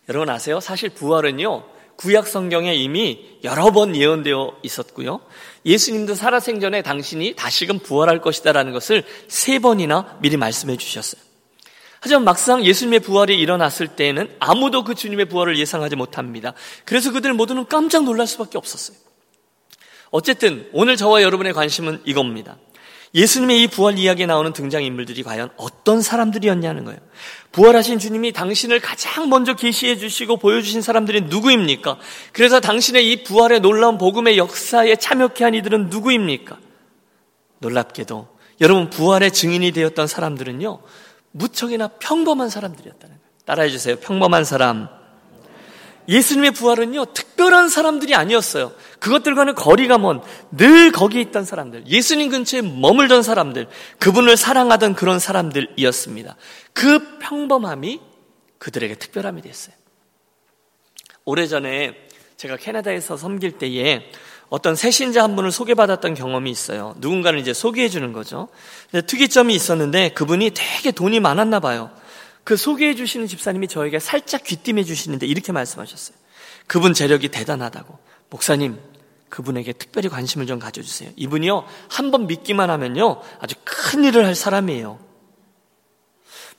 여러분 0.08 0.30
아세요? 0.30 0.62
사실 0.62 0.90
부활은요 0.90 1.74
구약 1.96 2.28
성경에 2.28 2.74
이미 2.74 3.38
여러 3.44 3.72
번 3.72 3.96
예언되어 3.96 4.58
있었고요. 4.64 5.22
예수님도 5.66 6.16
살아생전에 6.16 6.82
당신이 6.82 7.36
다시금 7.36 7.80
부활할 7.80 8.22
것이다라는 8.22 8.74
것을 8.74 9.04
세 9.28 9.60
번이나 9.60 10.18
미리 10.22 10.38
말씀해 10.38 10.78
주셨어요. 10.78 11.22
하지만 12.00 12.26
막상 12.26 12.66
예수님의 12.66 13.00
부활이 13.00 13.40
일어났을 13.40 13.88
때에는 13.88 14.36
아무도 14.40 14.84
그 14.84 14.94
주님의 14.94 15.26
부활을 15.30 15.58
예상하지 15.58 15.96
못합니다. 15.96 16.54
그래서 16.84 17.14
그들 17.14 17.34
모두는 17.34 17.68
깜짝 17.68 18.04
놀랄 18.04 18.28
수밖에 18.28 18.58
없었어요. 18.58 18.98
어쨌든 20.12 20.70
오늘 20.74 20.98
저와 20.98 21.22
여러분의 21.22 21.54
관심은 21.54 22.02
이겁니다. 22.04 22.58
예수님의 23.16 23.62
이 23.62 23.68
부활 23.68 24.00
이야기에 24.00 24.26
나오는 24.26 24.54
등장인물들이 24.54 25.22
과연 25.22 25.50
어떤 25.58 26.02
사람들이었냐는 26.02 26.84
거예요. 26.86 27.00
부활하신 27.52 28.00
주님이 28.00 28.32
당신을 28.32 28.80
가장 28.80 29.30
먼저 29.30 29.54
계시해 29.54 29.98
주시고 29.98 30.38
보여주신 30.38 30.82
사람들이 30.82 31.22
누구입니까? 31.22 32.00
그래서 32.32 32.60
당신의 32.60 33.12
이 33.12 33.24
부활의 33.24 33.60
놀라운 33.60 34.00
복음의 34.00 34.38
역사에 34.38 34.96
참여케 34.96 35.44
한 35.44 35.54
이들은 35.54 35.90
누구입니까? 35.90 36.58
놀랍게도 37.60 38.28
여러분 38.62 38.90
부활의 38.90 39.32
증인이 39.32 39.72
되었던 39.72 40.08
사람들은요 40.08 40.80
무척이나 41.32 41.88
평범한 41.88 42.50
사람들이었다는 42.50 43.16
거예요. 43.16 43.30
따라해 43.46 43.70
주세요. 43.70 43.96
평범한 43.98 44.44
사람. 44.44 45.03
예수님의 46.08 46.52
부활은요, 46.52 47.06
특별한 47.14 47.70
사람들이 47.70 48.16
아니었어요. 48.16 48.74
그것들과는 49.00 49.56
거리가 49.56 49.98
먼, 49.98 50.22
늘 50.52 50.92
거기에 50.92 51.22
있던 51.22 51.46
사람들, 51.46 51.88
예수님 51.88 52.30
근처에 52.30 52.62
머물던 52.62 53.24
사람들, 53.24 53.68
그분을 54.00 54.38
사랑하던 54.38 54.96
그런 54.96 55.20
사람들이었습니다. 55.20 56.36
그 56.74 57.20
평범함이 57.20 58.00
그들에게 58.58 58.96
특별함이 58.96 59.42
됐어요. 59.42 59.76
오래전에 61.26 61.96
제가 62.38 62.58
캐나다에서 62.58 63.18
섬길 63.18 63.54
때에 63.54 64.12
어떤 64.50 64.76
새신자 64.76 65.24
한 65.24 65.36
분을 65.36 65.52
소개받았던 65.52 66.14
경험이 66.14 66.52
있어요. 66.52 66.94
누군가를 66.98 67.40
이제 67.40 67.54
소개해 67.54 67.90
주는 67.90 68.14
거죠. 68.14 68.50
특이점이 68.92 69.56
있었는데 69.56 70.10
그분이 70.10 70.52
되게 70.54 70.92
돈이 70.92 71.20
많았나 71.20 71.60
봐요. 71.60 71.90
그 72.44 72.58
소개해 72.58 72.96
주시는 72.96 73.28
집사님이 73.28 73.68
저에게 73.68 74.00
살짝 74.00 74.44
귀띔해 74.44 74.84
주시는데 74.84 75.26
이렇게 75.26 75.52
말씀하셨어요. 75.52 76.18
그분 76.68 76.94
재력이 76.94 77.30
대단하다고. 77.30 77.98
목사님, 78.30 78.80
그분에게 79.30 79.74
특별히 79.74 80.10
관심을 80.10 80.46
좀 80.46 80.60
가져주세요. 80.60 81.12
이분이요, 81.16 81.66
한 81.90 82.12
번 82.12 82.28
믿기만 82.28 82.70
하면요, 82.70 83.22
아주 83.40 83.56
큰 83.64 84.04
일을 84.04 84.26
할 84.26 84.36
사람이에요. 84.36 85.00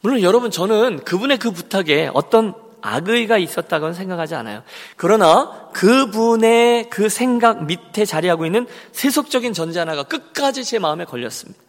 물론 0.01 0.23
여러분, 0.23 0.51
저는 0.51 1.05
그분의 1.05 1.39
그 1.39 1.51
부탁에 1.51 2.11
어떤 2.13 2.55
악의가 2.83 3.39
있었다고는 3.39 3.95
생각하지 3.95 4.35
않아요. 4.35 4.63
그러나 4.97 5.71
그분의 5.73 6.91
그 6.91 7.09
생각 7.09 7.65
밑에 7.65 8.05
자리하고 8.05 8.45
있는 8.45 8.67
세속적인 8.93 9.55
전제 9.55 9.79
하나가 9.79 10.03
끝까지 10.03 10.65
제 10.65 10.79
마음에 10.79 11.07
걸렸습니다. 11.07 11.64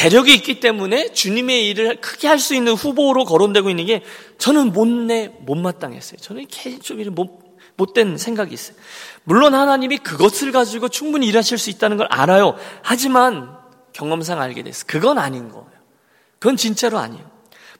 재력이 0.00 0.32
있기 0.32 0.60
때문에 0.60 1.12
주님의 1.12 1.68
일을 1.68 2.00
크게 2.00 2.26
할 2.26 2.38
수 2.38 2.54
있는 2.54 2.72
후보로 2.72 3.26
거론되고 3.26 3.68
있는 3.68 3.84
게 3.84 4.02
저는 4.38 4.72
못내 4.72 5.30
못마땅했어요. 5.40 6.16
저는 6.18 6.46
좀 6.82 7.14
못, 7.14 7.58
못된 7.76 8.16
생각이 8.16 8.54
있어요. 8.54 8.78
물론 9.24 9.54
하나님이 9.54 9.98
그것을 9.98 10.52
가지고 10.52 10.88
충분히 10.88 11.26
일하실 11.26 11.58
수 11.58 11.68
있다는 11.68 11.98
걸 11.98 12.06
알아요. 12.10 12.56
하지만 12.80 13.54
경험상 13.92 14.40
알게 14.40 14.62
됐어요. 14.62 14.84
그건 14.86 15.18
아닌 15.18 15.50
거예요. 15.50 15.68
그건 16.38 16.56
진짜로 16.56 16.96
아니에요. 16.96 17.30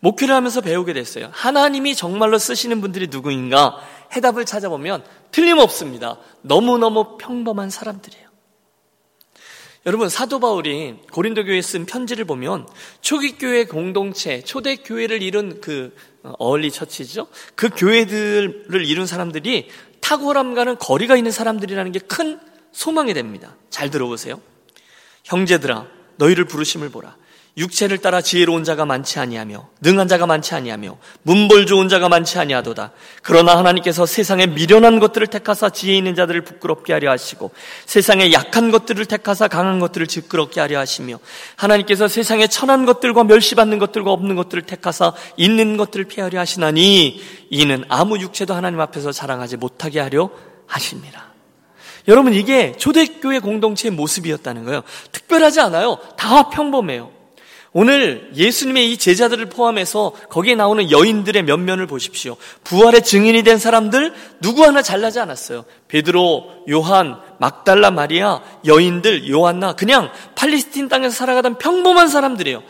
목회를 0.00 0.34
하면서 0.34 0.60
배우게 0.60 0.92
됐어요. 0.92 1.30
하나님이 1.32 1.94
정말로 1.94 2.36
쓰시는 2.36 2.82
분들이 2.82 3.06
누구인가 3.06 3.78
해답을 4.14 4.44
찾아보면 4.44 5.04
틀림없습니다. 5.30 6.18
너무너무 6.42 7.16
평범한 7.16 7.70
사람들이에요. 7.70 8.29
여러분 9.86 10.08
사도 10.10 10.40
바울이 10.40 10.96
고린도 11.10 11.44
교회에 11.44 11.62
쓴 11.62 11.86
편지를 11.86 12.24
보면 12.26 12.68
초기 13.00 13.38
교회 13.38 13.64
공동체, 13.64 14.42
초대 14.42 14.76
교회를 14.76 15.22
이룬 15.22 15.60
그 15.60 15.94
어울리 16.22 16.70
처치죠. 16.70 17.28
그 17.54 17.70
교회들을 17.70 18.84
이룬 18.84 19.06
사람들이 19.06 19.68
탁월함과는 20.00 20.76
거리가 20.78 21.16
있는 21.16 21.30
사람들이라는 21.30 21.92
게 21.92 22.00
큰 22.00 22.38
소망이 22.72 23.14
됩니다. 23.14 23.56
잘 23.68 23.90
들어보세요. 23.90 24.40
형제들아, 25.24 25.86
너희를 26.16 26.44
부르심을 26.44 26.90
보라. 26.90 27.16
육체를 27.56 27.98
따라 27.98 28.20
지혜로운 28.20 28.64
자가 28.64 28.84
많지 28.86 29.18
아니하며 29.18 29.68
능한 29.80 30.08
자가 30.08 30.26
많지 30.26 30.54
아니하며 30.54 30.98
문벌 31.22 31.66
좋은 31.66 31.88
자가 31.88 32.08
많지 32.08 32.38
아니하도다. 32.38 32.92
그러나 33.22 33.58
하나님께서 33.58 34.06
세상에 34.06 34.46
미련한 34.46 35.00
것들을 35.00 35.26
택하사 35.26 35.68
지혜 35.70 35.96
있는 35.96 36.14
자들을 36.14 36.42
부끄럽게 36.42 36.92
하려 36.92 37.10
하시고 37.10 37.50
세상에 37.86 38.32
약한 38.32 38.70
것들을 38.70 39.04
택하사 39.06 39.48
강한 39.48 39.80
것들을 39.80 40.06
짓끄럽게 40.06 40.60
하려 40.60 40.78
하시며 40.78 41.18
하나님께서 41.56 42.08
세상에 42.08 42.46
천한 42.46 42.86
것들과 42.86 43.24
멸시받는 43.24 43.78
것들과 43.78 44.12
없는 44.12 44.36
것들을 44.36 44.62
택하사 44.62 45.12
있는 45.36 45.76
것들을 45.76 46.04
피하려 46.06 46.38
하시나니 46.38 47.20
이는 47.50 47.84
아무 47.88 48.18
육체도 48.18 48.54
하나님 48.54 48.80
앞에서 48.80 49.12
자랑하지 49.12 49.56
못하게 49.56 50.00
하려 50.00 50.30
하십니다. 50.66 51.26
여러분 52.08 52.32
이게 52.32 52.72
초대교회 52.76 53.40
공동체의 53.40 53.92
모습이었다는 53.92 54.64
거예요. 54.64 54.82
특별하지 55.12 55.60
않아요. 55.60 55.98
다 56.16 56.48
평범해요. 56.48 57.19
오늘 57.72 58.32
예수님의 58.34 58.90
이 58.90 58.96
제자들을 58.96 59.46
포함해서 59.46 60.12
거기에 60.28 60.56
나오는 60.56 60.90
여인들의 60.90 61.44
면면을 61.44 61.86
보십시오. 61.86 62.36
부활의 62.64 63.04
증인이 63.04 63.44
된 63.44 63.58
사람들 63.58 64.12
누구 64.40 64.64
하나 64.64 64.82
잘나지 64.82 65.20
않았어요. 65.20 65.64
베드로, 65.86 66.64
요한, 66.68 67.20
막달라 67.38 67.92
마리아, 67.92 68.42
여인들, 68.66 69.30
요한나 69.30 69.74
그냥 69.74 70.10
팔레스틴 70.34 70.88
땅에서 70.88 71.14
살아가던 71.14 71.58
평범한 71.58 72.08
사람들이에요. 72.08 72.62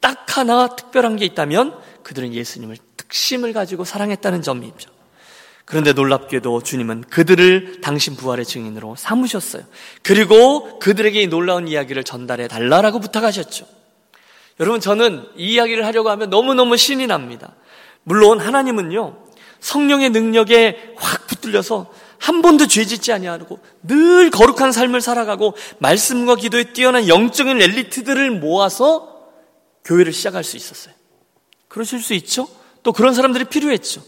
딱 0.00 0.36
하나 0.36 0.68
특별한 0.68 1.16
게 1.16 1.24
있다면 1.24 1.74
그들은 2.02 2.34
예수님을 2.34 2.76
특심을 2.98 3.54
가지고 3.54 3.84
사랑했다는 3.84 4.42
점이죠. 4.42 4.90
그런데 5.64 5.94
놀랍게도 5.94 6.62
주님은 6.62 7.04
그들을 7.08 7.80
당신 7.80 8.16
부활의 8.16 8.44
증인으로 8.44 8.96
삼으셨어요. 8.96 9.62
그리고 10.02 10.78
그들에게 10.80 11.22
이 11.22 11.26
놀라운 11.28 11.68
이야기를 11.68 12.04
전달해 12.04 12.48
달라라고 12.48 13.00
부탁하셨죠. 13.00 13.81
여러분, 14.62 14.80
저는 14.80 15.26
이 15.36 15.54
이야기를 15.54 15.84
하려고 15.84 16.08
하면 16.10 16.30
너무너무 16.30 16.76
신이 16.76 17.08
납니다. 17.08 17.56
물론 18.04 18.38
하나님은요, 18.38 19.16
성령의 19.58 20.10
능력에 20.10 20.94
확 20.96 21.26
붙들려서 21.26 21.92
한 22.18 22.42
번도 22.42 22.68
죄 22.68 22.84
짓지 22.84 23.12
아니하고 23.12 23.58
늘 23.82 24.30
거룩한 24.30 24.70
삶을 24.70 25.00
살아가고 25.00 25.56
말씀과 25.80 26.36
기도에 26.36 26.72
뛰어난 26.72 27.08
영적인 27.08 27.60
엘리트들을 27.60 28.30
모아서 28.30 29.30
교회를 29.84 30.12
시작할 30.12 30.44
수 30.44 30.56
있었어요. 30.56 30.94
그러실 31.66 32.00
수 32.00 32.14
있죠? 32.14 32.46
또 32.84 32.92
그런 32.92 33.14
사람들이 33.14 33.46
필요했죠. 33.46 34.00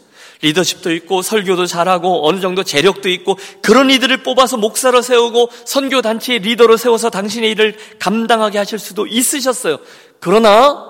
리더십도 0.42 0.92
있고 0.92 1.22
설교도 1.22 1.66
잘하고 1.66 2.28
어느 2.28 2.40
정도 2.40 2.62
재력도 2.62 3.08
있고 3.08 3.38
그런 3.62 3.90
이들을 3.90 4.22
뽑아서 4.22 4.58
목사로 4.58 5.02
세우고 5.02 5.50
선교 5.64 6.00
단체의 6.00 6.40
리더로 6.40 6.76
세워서 6.76 7.10
당신의 7.10 7.50
일을 7.52 7.76
감당하게 7.98 8.58
하실 8.58 8.78
수도 8.78 9.06
있으셨어요. 9.08 9.78
그러나 10.24 10.82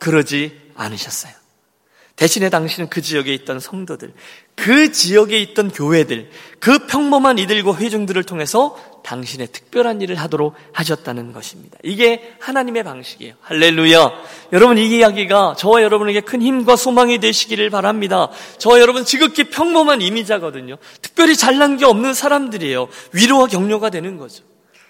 그러지 0.00 0.50
않으셨어요. 0.74 1.32
대신에 2.16 2.50
당신은 2.50 2.90
그 2.90 3.00
지역에 3.00 3.32
있던 3.34 3.60
성도들, 3.60 4.12
그 4.56 4.90
지역에 4.90 5.38
있던 5.38 5.70
교회들, 5.70 6.28
그 6.58 6.88
평범한 6.88 7.38
이들과 7.38 7.76
회중들을 7.76 8.24
통해서 8.24 8.76
당신의 9.04 9.46
특별한 9.52 10.02
일을 10.02 10.16
하도록 10.16 10.56
하셨다는 10.72 11.32
것입니다. 11.32 11.78
이게 11.84 12.34
하나님의 12.40 12.82
방식이에요. 12.82 13.34
할렐루야. 13.42 14.10
여러분, 14.54 14.76
이 14.76 14.88
이야기가 14.88 15.54
저와 15.56 15.84
여러분에게 15.84 16.22
큰 16.22 16.42
힘과 16.42 16.74
소망이 16.74 17.20
되시기를 17.20 17.70
바랍니다. 17.70 18.28
저와 18.58 18.80
여러분 18.80 19.04
지극히 19.04 19.44
평범한 19.44 20.02
이미자거든요. 20.02 20.78
특별히 21.00 21.36
잘난 21.36 21.76
게 21.76 21.84
없는 21.84 22.12
사람들이에요. 22.12 22.88
위로와 23.12 23.46
격려가 23.46 23.88
되는 23.88 24.16
거죠. 24.16 24.42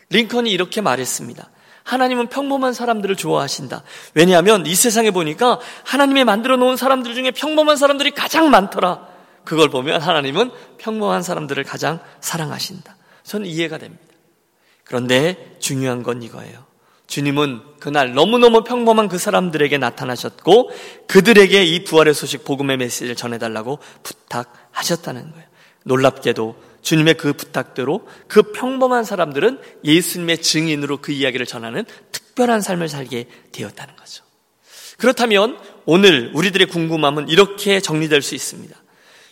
링컨이 0.08 0.50
이렇게 0.50 0.80
말했습니다. 0.80 1.50
하나님은 1.90 2.28
평범한 2.28 2.72
사람들을 2.72 3.16
좋아하신다. 3.16 3.82
왜냐하면 4.14 4.64
이 4.64 4.76
세상에 4.76 5.10
보니까 5.10 5.58
하나님이 5.82 6.22
만들어 6.22 6.56
놓은 6.56 6.76
사람들 6.76 7.14
중에 7.14 7.32
평범한 7.32 7.76
사람들이 7.76 8.12
가장 8.12 8.48
많더라. 8.50 9.08
그걸 9.44 9.70
보면 9.70 10.00
하나님은 10.00 10.52
평범한 10.78 11.24
사람들을 11.24 11.64
가장 11.64 11.98
사랑하신다. 12.20 12.96
저는 13.24 13.48
이해가 13.48 13.78
됩니다. 13.78 14.04
그런데 14.84 15.56
중요한 15.58 16.04
건 16.04 16.22
이거예요. 16.22 16.64
주님은 17.08 17.60
그날 17.80 18.14
너무너무 18.14 18.62
평범한 18.62 19.08
그 19.08 19.18
사람들에게 19.18 19.76
나타나셨고 19.78 20.70
그들에게 21.08 21.64
이 21.64 21.82
부활의 21.82 22.14
소식 22.14 22.44
복음의 22.44 22.76
메시지를 22.76 23.16
전해달라고 23.16 23.80
부탁하셨다는 24.04 25.32
거예요. 25.32 25.46
놀랍게도 25.84 26.69
주님의 26.82 27.14
그 27.14 27.32
부탁대로 27.32 28.06
그 28.26 28.52
평범한 28.52 29.04
사람들은 29.04 29.58
예수님의 29.84 30.42
증인으로 30.42 30.98
그 30.98 31.12
이야기를 31.12 31.46
전하는 31.46 31.84
특별한 32.12 32.60
삶을 32.60 32.88
살게 32.88 33.26
되었다는 33.52 33.96
거죠. 33.96 34.24
그렇다면 34.98 35.58
오늘 35.86 36.30
우리들의 36.34 36.66
궁금함은 36.68 37.28
이렇게 37.28 37.80
정리될 37.80 38.22
수 38.22 38.34
있습니다. 38.34 38.76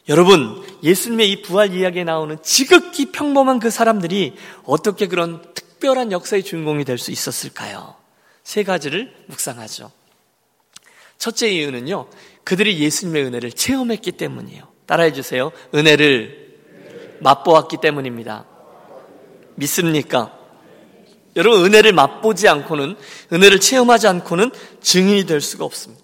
여러분, 0.09 0.65
예수님의 0.83 1.31
이 1.31 1.43
부활 1.43 1.75
이야기에 1.75 2.05
나오는 2.05 2.39
지극히 2.43 3.13
평범한 3.13 3.59
그 3.59 3.71
사람들이 3.71 4.35
어떻게 4.65 5.07
그런 5.07 5.43
특별한 5.55 6.13
역사의 6.13 6.43
주인공이 6.45 6.85
될 6.85 6.97
수 6.97 7.11
있었을까요? 7.11 7.95
세 8.43 8.65
가지를 8.65 9.15
묵상하죠. 9.27 9.93
첫째 11.19 11.51
이유는요, 11.51 12.09
그들이 12.45 12.79
예수님의 12.79 13.25
은혜를 13.25 13.53
체험했기 13.53 14.13
때문이에요. 14.13 14.63
따라해 14.87 15.13
주세요. 15.13 15.53
은혜를 15.75 16.48
맛보았기 17.21 17.79
때문입니다. 17.81 18.45
믿습니까? 19.57 20.33
여러분, 21.37 21.65
은혜를 21.65 21.93
맛보지 21.93 22.49
않고는, 22.49 22.97
은혜를 23.33 23.61
체험하지 23.61 24.09
않고는 24.09 24.51
증인이 24.81 25.25
될 25.25 25.41
수가 25.41 25.65
없습니다. 25.65 26.03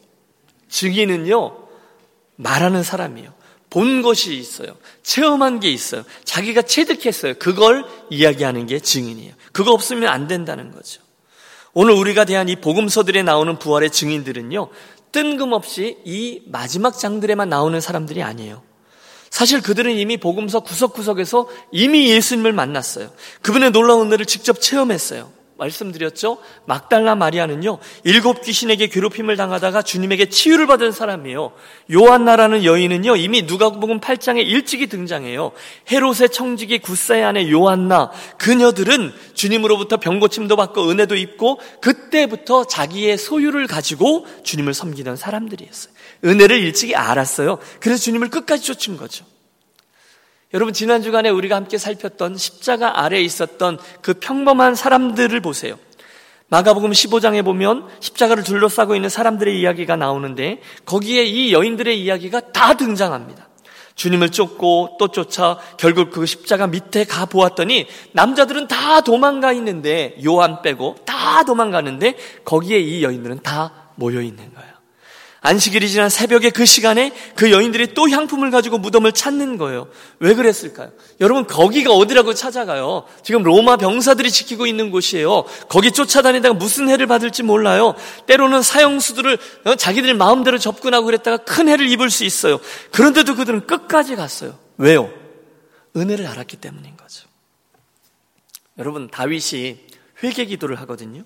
증인은요, 0.69 1.57
말하는 2.37 2.83
사람이에요. 2.83 3.33
본 3.71 4.03
것이 4.03 4.37
있어요. 4.37 4.77
체험한 5.03 5.59
게 5.59 5.69
있어요. 5.71 6.05
자기가 6.25 6.63
체득했어요. 6.63 7.35
그걸 7.35 7.85
이야기하는 8.11 8.67
게 8.67 8.79
증인이에요. 8.79 9.35
그거 9.53 9.73
없으면 9.73 10.09
안 10.09 10.29
된다는 10.29 10.71
거죠. 10.71 11.03
오늘 11.73 11.95
우리가 11.95 12.25
대한 12.25 12.49
이 12.49 12.55
복음서들에 12.55 13.25
나오는 13.25 13.59
부활의 13.59 13.91
증인들은요, 13.91 14.69
뜬금없이 15.11 15.99
이 16.05 16.43
마지막 16.47 16.97
장들에만 16.97 17.49
나오는 17.49 17.81
사람들이 17.81 18.23
아니에요. 18.23 18.63
사실 19.35 19.63
그들은 19.63 19.97
이미 19.97 20.17
복음서 20.17 20.61
구석구석에서 20.61 21.49
이미 21.73 22.09
예수님을 22.09 22.53
만났어요. 22.53 23.11
그분의 23.43 23.73
놀라운 23.73 24.07
은혜를 24.07 24.27
직접 24.27 24.61
체험했어요. 24.61 25.29
말씀드렸죠? 25.57 26.39
막달라 26.67 27.15
마리아는요, 27.15 27.79
일곱 28.05 28.43
귀신에게 28.43 28.89
괴롭힘을 28.89 29.37
당하다가 29.37 29.83
주님에게 29.83 30.29
치유를 30.29 30.67
받은 30.67 30.93
사람이에요. 30.93 31.53
요한나라는 31.93 32.65
여인은요, 32.65 33.17
이미 33.17 33.43
누가복음 33.43 34.01
8장에 34.01 34.47
일찍이 34.47 34.87
등장해요. 34.87 35.53
헤롯의 35.91 36.31
청지기 36.33 36.79
구사의 36.79 37.25
아내 37.25 37.51
요한나, 37.51 38.11
그녀들은 38.39 39.13
주님으로부터 39.35 39.99
병고침도 39.99 40.57
받고 40.57 40.91
은혜도 40.91 41.17
입고, 41.17 41.61
그때부터 41.81 42.65
자기의 42.65 43.19
소유를 43.19 43.67
가지고 43.67 44.27
주님을 44.43 44.75
섬기던 44.75 45.17
사람들이었어요. 45.17 45.93
은혜를 46.25 46.59
일찍이 46.59 46.97
알았어요. 46.97 47.59
그래서 47.81 48.03
주님을 48.03 48.31
끝까지 48.31 48.65
쫓은 48.65 48.97
거죠. 48.97 49.25
여러분, 50.55 50.73
지난 50.73 51.03
주간에 51.03 51.31
우리가 51.31 51.57
함께 51.57 51.79
살폈던 51.79 52.37
십자가 52.37 53.03
아래에 53.03 53.21
있었던 53.23 53.77
그 54.01 54.15
평범한 54.15 54.77
사람들을 54.77 55.41
보세요. 55.41 55.77
마가복음 56.47 56.93
15장에 56.93 57.45
보면 57.45 57.89
십자가를 57.99 58.45
둘러싸고 58.45 58.95
있는 58.95 59.09
사람들의 59.09 59.59
이야기가 59.59 59.97
나오는데 59.97 60.61
거기에 60.85 61.25
이 61.25 61.53
여인들의 61.53 62.01
이야기가 62.01 62.53
다 62.53 62.75
등장합니다. 62.75 63.49
주님을 63.97 64.31
쫓고 64.31 64.97
또 65.01 65.09
쫓아 65.09 65.59
결국 65.77 66.13
그 66.13 66.25
십자가 66.25 66.69
밑에 66.69 67.03
가 67.03 67.27
보았더니 67.27 67.89
남자들은 68.13 68.69
다 68.69 69.01
도망가 69.01 69.53
있는데 69.53 70.17
요한 70.25 70.63
빼고 70.63 70.99
다 71.05 71.43
도망가는데 71.43 72.17
거기에 72.45 72.79
이 72.79 73.03
여인들은 73.03 73.43
다 73.43 73.91
모여 73.97 74.21
있는 74.21 74.55
거예요. 74.55 74.74
안식일이 75.45 75.91
지난 75.91 76.09
새벽에 76.09 76.49
그 76.49 76.65
시간에 76.65 77.13
그 77.37 77.53
여인들이 77.53 77.93
또 77.93 78.09
향품을 78.09 78.51
가지고 78.51 78.79
무덤을 78.79 79.13
찾는 79.13 79.59
거예요. 79.59 79.89
왜 80.19 80.33
그랬을까요? 80.33 80.91
여러분, 81.21 81.47
거기가 81.47 81.93
어디라고 81.93 82.33
찾아가요? 82.33 83.05
지금 83.23 83.43
로마 83.43 83.77
병사들이 83.77 84.31
지키고 84.31 84.67
있는 84.67 84.91
곳이에요. 84.91 85.45
거기 85.69 85.93
쫓아다니다가 85.93 86.55
무슨 86.55 86.89
해를 86.89 87.07
받을지 87.07 87.43
몰라요. 87.43 87.95
때로는 88.27 88.63
사형수들을 88.63 89.39
어, 89.67 89.75
자기들 89.75 90.15
마음대로 90.15 90.57
접근하고 90.57 91.05
그랬다가 91.05 91.37
큰 91.45 91.69
해를 91.69 91.91
입을 91.91 92.09
수 92.09 92.25
있어요. 92.25 92.59
그런데도 92.91 93.37
그들은 93.37 93.67
끝까지 93.67 94.17
갔어요. 94.17 94.59
왜요? 94.79 95.13
은혜를 95.95 96.27
알았기 96.27 96.57
때문인 96.57 96.97
거죠. 96.97 97.29
여러분, 98.79 99.09
다윗이 99.11 99.77
회개 100.23 100.47
기도를 100.47 100.81
하거든요. 100.81 101.23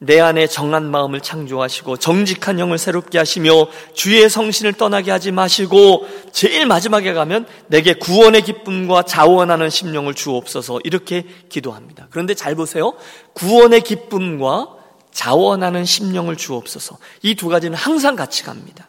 내 0.00 0.20
안에 0.20 0.46
정한 0.46 0.90
마음을 0.90 1.20
창조하시고 1.20 1.96
정직한 1.96 2.60
영을 2.60 2.78
새롭게 2.78 3.18
하시며 3.18 3.66
주의 3.94 4.28
성신을 4.30 4.74
떠나게 4.74 5.10
하지 5.10 5.32
마시고 5.32 6.06
제일 6.32 6.66
마지막에 6.66 7.12
가면 7.12 7.46
내게 7.66 7.94
구원의 7.94 8.42
기쁨과 8.42 9.02
자원하는 9.02 9.70
심령을 9.70 10.14
주옵소서 10.14 10.80
이렇게 10.84 11.26
기도합니다. 11.48 12.06
그런데 12.10 12.34
잘 12.34 12.54
보세요. 12.54 12.94
구원의 13.32 13.80
기쁨과 13.82 14.68
자원하는 15.10 15.84
심령을 15.84 16.36
주옵소서 16.36 16.98
이 17.22 17.34
두 17.34 17.48
가지는 17.48 17.76
항상 17.76 18.14
같이 18.14 18.44
갑니다. 18.44 18.88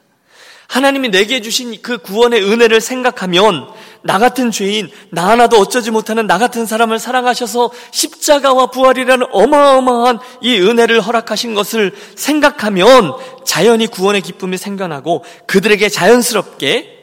하나님이 0.69 1.09
내게 1.09 1.41
주신 1.41 1.81
그 1.81 1.97
구원의 1.97 2.43
은혜를 2.43 2.79
생각하면 2.79 3.67
나 4.03 4.19
같은 4.19 4.51
죄인, 4.51 4.91
나 5.09 5.27
하나도 5.29 5.57
어쩌지 5.57 5.89
못하는 5.89 6.27
나 6.27 6.37
같은 6.37 6.67
사람을 6.67 6.99
사랑하셔서 6.99 7.71
십자가와 7.91 8.67
부활이라는 8.67 9.27
어마어마한 9.31 10.19
이 10.41 10.59
은혜를 10.59 11.01
허락하신 11.01 11.55
것을 11.55 11.91
생각하면 12.15 13.15
자연히 13.45 13.87
구원의 13.87 14.21
기쁨이 14.21 14.57
생겨나고 14.57 15.25
그들에게 15.47 15.89
자연스럽게 15.89 16.97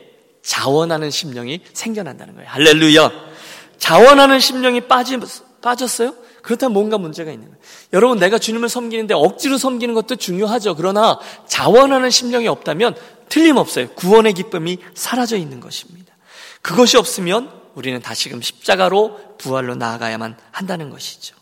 자원하는 0.44 1.11
심령이 1.11 1.61
생겨난다는 1.72 2.37
거예요. 2.37 2.48
할렐루야. 2.48 3.11
자원하는 3.79 4.38
심령이 4.38 4.83
빠지, 4.83 5.18
빠졌어요? 5.61 6.14
그렇다면 6.46 6.74
뭔가 6.74 6.96
문제가 6.96 7.32
있는 7.32 7.48
거예요. 7.48 7.61
여러분, 7.92 8.20
내가 8.20 8.38
주님을 8.38 8.68
섬기는데 8.68 9.14
억지로 9.14 9.59
섬기는 9.59 9.92
것도 9.96 10.14
중요하죠. 10.14 10.76
그러나 10.76 11.18
자원하는 11.48 12.09
심령이 12.09 12.46
없다면 12.46 12.94
틀림없어요. 13.28 13.88
구원의 13.94 14.35
기쁨이 14.35 14.78
사라져 14.94 15.37
있는 15.37 15.59
것입니다. 15.59 16.14
그것이 16.62 16.98
없으면 16.98 17.50
우리는 17.74 18.00
다시금 18.00 18.42
십자가로 18.42 19.38
부활로 19.38 19.74
나아가야만 19.74 20.37
한다는 20.52 20.90
것이죠. 20.90 21.35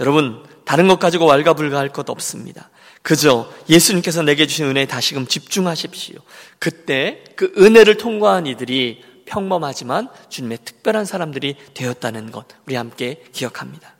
여러분, 0.00 0.42
다른 0.64 0.88
것 0.88 0.98
가지고 0.98 1.26
왈가불가할 1.26 1.90
것 1.90 2.08
없습니다. 2.08 2.70
그저 3.02 3.52
예수님께서 3.68 4.22
내게 4.22 4.46
주신 4.46 4.64
은혜에 4.64 4.86
다시금 4.86 5.26
집중하십시오. 5.26 6.16
그때 6.58 7.22
그 7.36 7.52
은혜를 7.58 7.98
통과한 7.98 8.46
이들이 8.46 9.02
평범하지만 9.26 10.08
주님의 10.30 10.58
특별한 10.64 11.04
사람들이 11.04 11.56
되었다는 11.74 12.30
것 12.30 12.46
우리 12.66 12.76
함께 12.76 13.22
기억합니다. 13.32 13.91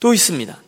또 0.00 0.14
있습니다. 0.14 0.62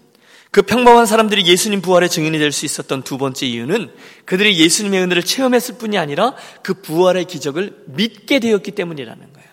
그 0.51 0.63
평범한 0.63 1.05
사람들이 1.07 1.47
예수님 1.47 1.83
부활의 1.83 2.09
증인이 2.09 2.39
될 2.39 2.53
수 2.53 2.65
있었던 2.65 3.03
두 3.03 3.19
번째 3.19 3.47
이유는 3.47 3.91
그들이 4.25 4.59
예수님의 4.59 5.03
은혜를 5.03 5.23
체험했을 5.23 5.77
뿐이 5.77 5.99
아니라 5.99 6.35
그 6.63 6.75
부활의 6.75 7.27
기적을 7.27 7.85
믿게 7.87 8.39
되었기 8.41 8.71
때문이라는 8.73 9.33
거예요. 9.33 9.49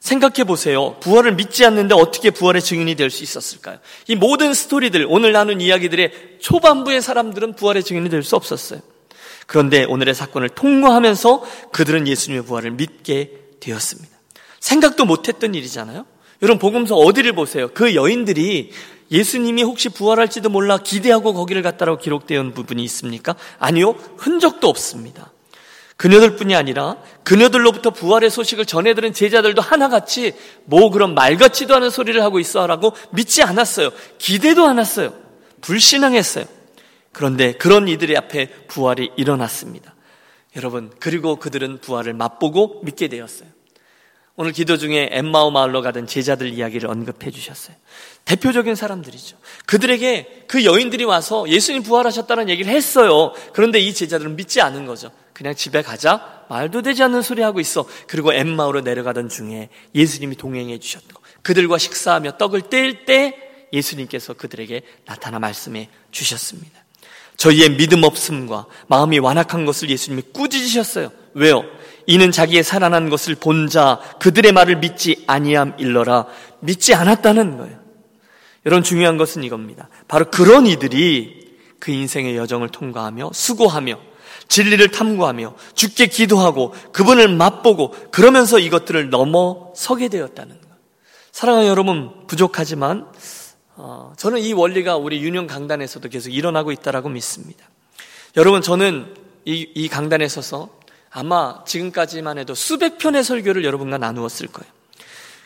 생각해 0.00 0.44
보세요. 0.44 0.96
부활을 1.00 1.34
믿지 1.34 1.64
않는데 1.64 1.94
어떻게 1.94 2.30
부활의 2.30 2.62
증인이 2.62 2.94
될 2.94 3.10
수 3.10 3.22
있었을까요? 3.22 3.78
이 4.08 4.16
모든 4.16 4.52
스토리들, 4.52 5.06
오늘 5.08 5.32
나눈 5.32 5.60
이야기들의 5.60 6.38
초반부의 6.40 7.00
사람들은 7.00 7.54
부활의 7.56 7.82
증인이 7.82 8.08
될 8.10 8.22
수 8.22 8.36
없었어요. 8.36 8.80
그런데 9.46 9.84
오늘의 9.84 10.14
사건을 10.14 10.48
통과하면서 10.50 11.44
그들은 11.72 12.08
예수님의 12.08 12.44
부활을 12.46 12.70
믿게 12.72 13.30
되었습니다. 13.60 14.10
생각도 14.60 15.04
못했던 15.04 15.54
일이잖아요. 15.54 16.06
여러분 16.42 16.58
복음서 16.58 16.96
어디를 16.96 17.32
보세요? 17.34 17.68
그 17.72 17.94
여인들이 17.94 18.72
예수님이 19.10 19.62
혹시 19.62 19.88
부활할지도 19.88 20.48
몰라 20.48 20.78
기대하고 20.78 21.34
거기를 21.34 21.62
갔다라고 21.62 21.98
기록되어 21.98 22.40
있는 22.40 22.54
부분이 22.54 22.82
있습니까? 22.84 23.34
아니요. 23.58 23.94
흔적도 24.16 24.68
없습니다. 24.68 25.32
그녀들뿐이 25.96 26.56
아니라 26.56 26.96
그녀들로부터 27.22 27.90
부활의 27.90 28.30
소식을 28.30 28.66
전해들은 28.66 29.12
제자들도 29.12 29.62
하나같이 29.62 30.32
뭐 30.64 30.90
그런 30.90 31.14
말 31.14 31.36
같지도 31.36 31.74
않은 31.76 31.90
소리를 31.90 32.20
하고 32.22 32.40
있어라고 32.40 32.94
믿지 33.10 33.42
않았어요. 33.42 33.90
기대도 34.18 34.66
않았어요. 34.66 35.14
불신앙했어요. 35.60 36.46
그런데 37.12 37.52
그런 37.52 37.86
이들의 37.86 38.16
앞에 38.16 38.48
부활이 38.66 39.12
일어났습니다. 39.16 39.94
여러분, 40.56 40.92
그리고 40.98 41.36
그들은 41.36 41.78
부활을 41.80 42.12
맛보고 42.12 42.80
믿게 42.84 43.08
되었어요. 43.08 43.48
오늘 44.36 44.50
기도 44.50 44.76
중에 44.76 45.10
엠마오 45.12 45.52
마을로 45.52 45.80
가던 45.80 46.08
제자들 46.08 46.48
이야기를 46.48 46.90
언급해 46.90 47.30
주셨어요. 47.30 47.76
대표적인 48.24 48.74
사람들이죠. 48.74 49.36
그들에게 49.66 50.46
그 50.48 50.64
여인들이 50.64 51.04
와서 51.04 51.48
예수님 51.48 51.84
부활하셨다는 51.84 52.48
얘기를 52.48 52.72
했어요. 52.72 53.32
그런데 53.52 53.78
이 53.78 53.94
제자들은 53.94 54.34
믿지 54.34 54.60
않은 54.60 54.86
거죠. 54.86 55.12
그냥 55.32 55.54
집에 55.54 55.82
가자. 55.82 56.44
말도 56.48 56.82
되지 56.82 57.02
않는 57.04 57.22
소리 57.22 57.42
하고 57.42 57.60
있어. 57.60 57.86
그리고 58.08 58.32
엠마오로 58.32 58.80
내려가던 58.80 59.28
중에 59.28 59.68
예수님이 59.94 60.36
동행해 60.36 60.78
주셨고 60.78 61.22
그들과 61.42 61.78
식사하며 61.78 62.36
떡을 62.36 62.62
뗄 62.70 63.04
때 63.04 63.36
예수님께서 63.72 64.34
그들에게 64.34 64.82
나타나 65.04 65.38
말씀해 65.38 65.88
주셨습니다. 66.10 66.84
저희의 67.36 67.76
믿음 67.76 68.02
없음과 68.04 68.66
마음이 68.88 69.18
완악한 69.18 69.64
것을 69.64 69.90
예수님이 69.90 70.22
꾸짖으셨어요. 70.32 71.12
왜요? 71.34 71.64
이는 72.06 72.30
자기의 72.30 72.62
살아난 72.62 73.08
것을 73.08 73.34
본 73.34 73.68
자 73.68 73.98
그들의 74.20 74.52
말을 74.52 74.76
믿지 74.76 75.24
아니함 75.26 75.74
일러라 75.78 76.26
믿지 76.60 76.94
않았다는 76.94 77.56
거예요. 77.58 77.78
여러분 78.66 78.82
중요한 78.82 79.16
것은 79.16 79.42
이겁니다. 79.44 79.88
바로 80.08 80.30
그런 80.30 80.66
이들이 80.66 81.56
그 81.80 81.90
인생의 81.92 82.36
여정을 82.36 82.68
통과하며 82.70 83.30
수고하며 83.32 83.98
진리를 84.48 84.86
탐구하며 84.90 85.54
죽게 85.74 86.06
기도하고 86.06 86.74
그분을 86.92 87.28
맛보고 87.28 87.90
그러면서 88.10 88.58
이것들을 88.58 89.10
넘어서게 89.10 90.08
되었다는 90.08 90.60
거예요. 90.60 90.74
사랑하는 91.32 91.68
여러분 91.68 92.26
부족하지만 92.26 93.06
어, 93.76 94.12
저는 94.16 94.40
이 94.40 94.52
원리가 94.52 94.96
우리 94.96 95.22
유년 95.22 95.46
강단에서도 95.46 96.08
계속 96.08 96.30
일어나고 96.30 96.70
있다라고 96.72 97.08
믿습니다. 97.08 97.68
여러분 98.36 98.62
저는 98.62 99.14
이, 99.44 99.68
이 99.74 99.88
강단에 99.88 100.28
서서 100.28 100.70
아마 101.16 101.62
지금까지만 101.64 102.38
해도 102.38 102.54
수백 102.54 102.98
편의 102.98 103.22
설교를 103.22 103.64
여러분과 103.64 103.98
나누었을 103.98 104.48
거예요. 104.48 104.70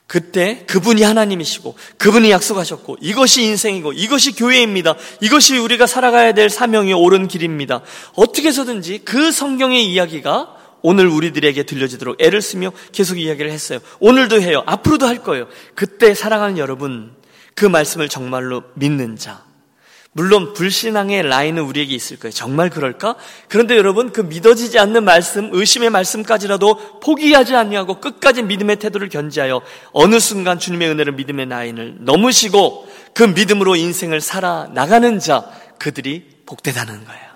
그때 0.06 0.64
그분이 0.66 1.02
하나님이시고 1.02 1.76
그분이 1.98 2.30
약속하셨고 2.30 2.96
이것이 3.02 3.42
인생이고 3.42 3.92
이것이 3.92 4.32
교회입니다. 4.32 4.96
이것이 5.20 5.58
우리가 5.58 5.86
살아가야 5.86 6.32
될 6.32 6.48
사명이 6.48 6.94
옳은 6.94 7.28
길입니다. 7.28 7.82
어떻게 8.14 8.48
해서든지 8.48 9.02
그 9.04 9.30
성경의 9.30 9.84
이야기가 9.92 10.56
오늘 10.80 11.06
우리들에게 11.08 11.62
들려지도록 11.64 12.16
애를 12.22 12.40
쓰며 12.40 12.72
계속 12.92 13.18
이야기를 13.18 13.50
했어요. 13.50 13.80
오늘도 14.00 14.40
해요. 14.40 14.62
앞으로도 14.64 15.06
할 15.06 15.22
거예요. 15.22 15.48
그때 15.74 16.14
사랑하는 16.14 16.56
여러분 16.56 17.14
그 17.54 17.66
말씀을 17.66 18.08
정말로 18.08 18.62
믿는 18.74 19.16
자 19.16 19.44
물론 20.18 20.52
불신앙의 20.52 21.28
라인은 21.28 21.62
우리에게 21.62 21.94
있을 21.94 22.18
거예요. 22.18 22.32
정말 22.32 22.70
그럴까? 22.70 23.14
그런데 23.46 23.76
여러분 23.76 24.10
그 24.10 24.20
믿어지지 24.20 24.76
않는 24.80 25.04
말씀, 25.04 25.48
의심의 25.52 25.90
말씀까지라도 25.90 26.98
포기하지 26.98 27.54
아니하고 27.54 28.00
끝까지 28.00 28.42
믿음의 28.42 28.80
태도를 28.80 29.10
견지하여 29.10 29.62
어느 29.92 30.18
순간 30.18 30.58
주님의 30.58 30.88
은혜를 30.88 31.12
믿음의 31.12 31.48
라인을 31.48 31.98
넘으시고 32.00 32.88
그 33.14 33.22
믿음으로 33.22 33.76
인생을 33.76 34.20
살아 34.20 34.68
나가는 34.74 35.20
자 35.20 35.48
그들이 35.78 36.26
복되다는 36.46 37.04
거예요. 37.04 37.28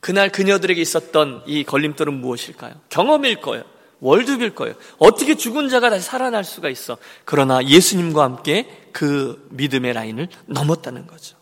그날 0.00 0.30
그녀들에게 0.30 0.80
있었던 0.82 1.44
이 1.46 1.62
걸림돌은 1.62 2.14
무엇일까요? 2.14 2.72
경험일 2.88 3.36
거예요. 3.36 3.62
월드빌 4.00 4.54
거예요. 4.54 4.74
어떻게 4.98 5.36
죽은 5.36 5.68
자가 5.68 5.90
다시 5.90 6.04
살아날 6.06 6.44
수가 6.44 6.68
있어? 6.70 6.96
그러나 7.24 7.64
예수님과 7.64 8.22
함께 8.22 8.88
그 8.92 9.46
믿음의 9.50 9.92
라인을 9.92 10.28
넘었다는 10.46 11.06
거죠. 11.06 11.36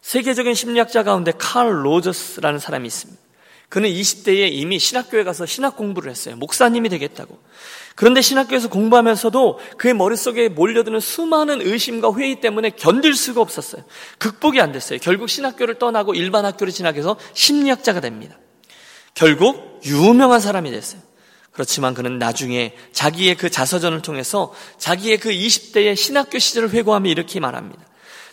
세계적인 0.00 0.54
심리학자 0.54 1.04
가운데 1.04 1.32
칼 1.36 1.86
로저스라는 1.86 2.58
사람이 2.58 2.86
있습니다. 2.86 3.22
그는 3.68 3.88
20대에 3.88 4.50
이미 4.52 4.78
신학교에 4.78 5.24
가서 5.24 5.46
신학 5.46 5.76
공부를 5.78 6.10
했어요. 6.10 6.36
목사님이 6.36 6.90
되겠다고. 6.90 7.38
그런데 7.94 8.20
신학교에서 8.20 8.68
공부하면서도 8.68 9.60
그의 9.78 9.94
머릿속에 9.94 10.50
몰려드는 10.50 11.00
수많은 11.00 11.62
의심과 11.62 12.12
회의 12.14 12.38
때문에 12.38 12.70
견딜 12.70 13.14
수가 13.14 13.40
없었어요. 13.40 13.82
극복이 14.18 14.60
안 14.60 14.72
됐어요. 14.72 14.98
결국 15.00 15.30
신학교를 15.30 15.78
떠나고 15.78 16.12
일반 16.14 16.44
학교를 16.44 16.70
진학해서 16.70 17.16
심리학자가 17.32 18.00
됩니다. 18.00 18.38
결국 19.14 19.80
유명한 19.86 20.40
사람이 20.40 20.70
됐어요. 20.70 21.00
그렇지만 21.52 21.94
그는 21.94 22.18
나중에 22.18 22.74
자기의 22.92 23.36
그 23.36 23.50
자서전을 23.50 24.02
통해서 24.02 24.54
자기의 24.78 25.18
그 25.18 25.30
20대의 25.30 25.96
신학교 25.96 26.38
시절을 26.38 26.70
회고하며 26.70 27.10
이렇게 27.10 27.40
말합니다. 27.40 27.84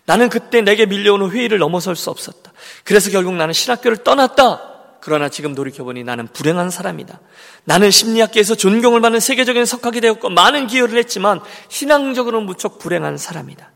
나는 0.06 0.30
그때 0.30 0.62
내게 0.62 0.86
밀려오는 0.86 1.30
회의를 1.30 1.60
넘어설 1.60 1.96
수 1.96 2.10
없었다. 2.10 2.52
그래서 2.84 3.12
결국 3.12 3.36
나는 3.36 3.54
신학교를 3.54 3.98
떠났다. 3.98 4.70
그러나 5.02 5.30
지금 5.30 5.54
돌이켜보니 5.54 6.04
나는 6.04 6.28
불행한 6.28 6.70
사람이다. 6.70 7.20
나는 7.66 7.92
심리학계에서 7.92 8.56
존경을 8.56 9.02
받는 9.02 9.20
세계적인 9.20 9.66
석학이 9.66 10.02
되었고 10.02 10.30
많은 10.30 10.68
기여를 10.68 10.98
했지만 10.98 11.42
신앙적으로는 11.68 12.46
무척 12.46 12.80
불행한 12.80 13.18
사람이다. 13.18 13.72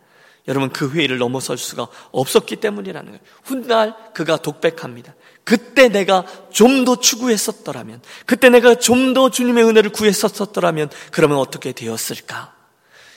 여러분 0.48 0.70
그 0.70 0.92
회의를 0.92 1.20
넘어설 1.20 1.58
수가 1.58 1.88
없었기 2.12 2.58
때문이라는 2.58 3.12
거예요. 3.12 3.22
훗날 3.44 3.96
그가 4.14 4.38
독백합니다. 4.38 5.14
그때 5.44 5.90
내가 5.90 6.26
좀 6.52 6.86
더 6.86 6.96
추구했었더라면, 6.96 8.02
그때 8.26 8.50
내가 8.50 8.76
좀 8.76 9.14
더 9.14 9.30
주님의 9.30 9.64
은혜를 9.66 9.92
구했었더라면, 9.92 10.90
그러면 11.12 11.38
어떻게 11.38 11.72
되었을까? 11.72 12.54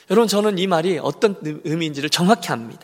여러분, 0.09 0.27
저는 0.27 0.57
이 0.57 0.67
말이 0.67 0.99
어떤 1.01 1.35
의미인지를 1.63 2.09
정확히 2.09 2.51
압니다. 2.51 2.81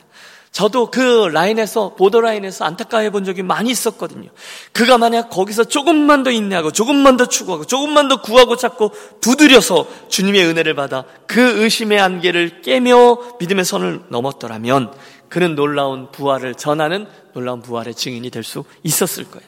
저도 0.52 0.92
그 0.92 1.30
라인에서, 1.34 1.96
보더라인에서 1.96 2.64
안타까워 2.64 3.10
본 3.10 3.24
적이 3.24 3.42
많이 3.42 3.72
있었거든요. 3.72 4.30
그가 4.72 5.00
만약 5.00 5.32
거기서 5.32 5.64
조금만 5.64 6.22
더 6.24 6.30
인내하고, 6.30 6.72
조금만 6.72 7.18
더 7.18 7.26
추구하고, 7.26 7.66
조금만 7.66 8.08
더 8.08 8.22
구하고 8.22 8.56
찾고, 8.56 8.92
두드려서 9.20 9.88
주님의 10.10 10.46
은혜를 10.46 10.76
받아 10.76 11.06
그 11.26 11.64
의심의 11.64 12.00
안개를 12.00 12.62
깨며 12.62 13.18
믿음의 13.40 13.66
선을 13.66 14.02
넘었더라면, 14.10 14.94
그는 15.34 15.56
놀라운 15.56 16.12
부활을 16.12 16.54
전하는 16.54 17.08
놀라운 17.34 17.64
부활의 17.64 17.96
증인이 17.96 18.30
될 18.30 18.44
수 18.44 18.66
있었을 18.84 19.24
거예요. 19.32 19.48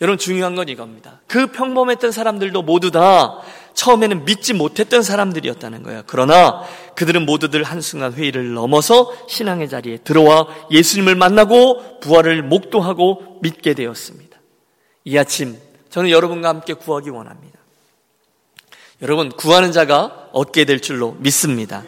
여러분 0.00 0.16
중요한 0.16 0.54
건 0.54 0.70
이겁니다. 0.70 1.20
그 1.26 1.48
평범했던 1.48 2.10
사람들도 2.10 2.62
모두 2.62 2.90
다 2.90 3.38
처음에는 3.74 4.24
믿지 4.24 4.54
못했던 4.54 5.02
사람들이었다는 5.02 5.82
거예요. 5.82 6.04
그러나 6.06 6.62
그들은 6.94 7.26
모두들 7.26 7.64
한순간 7.64 8.14
회의를 8.14 8.54
넘어서 8.54 9.12
신앙의 9.28 9.68
자리에 9.68 9.98
들어와 9.98 10.46
예수님을 10.70 11.16
만나고 11.16 12.00
부활을 12.00 12.42
목도하고 12.42 13.40
믿게 13.42 13.74
되었습니다. 13.74 14.38
이 15.04 15.18
아침 15.18 15.58
저는 15.90 16.08
여러분과 16.08 16.48
함께 16.48 16.72
구하기 16.72 17.10
원합니다. 17.10 17.58
여러분 19.02 19.28
구하는 19.28 19.70
자가 19.70 20.30
얻게 20.32 20.64
될 20.64 20.80
줄로 20.80 21.14
믿습니다. 21.18 21.82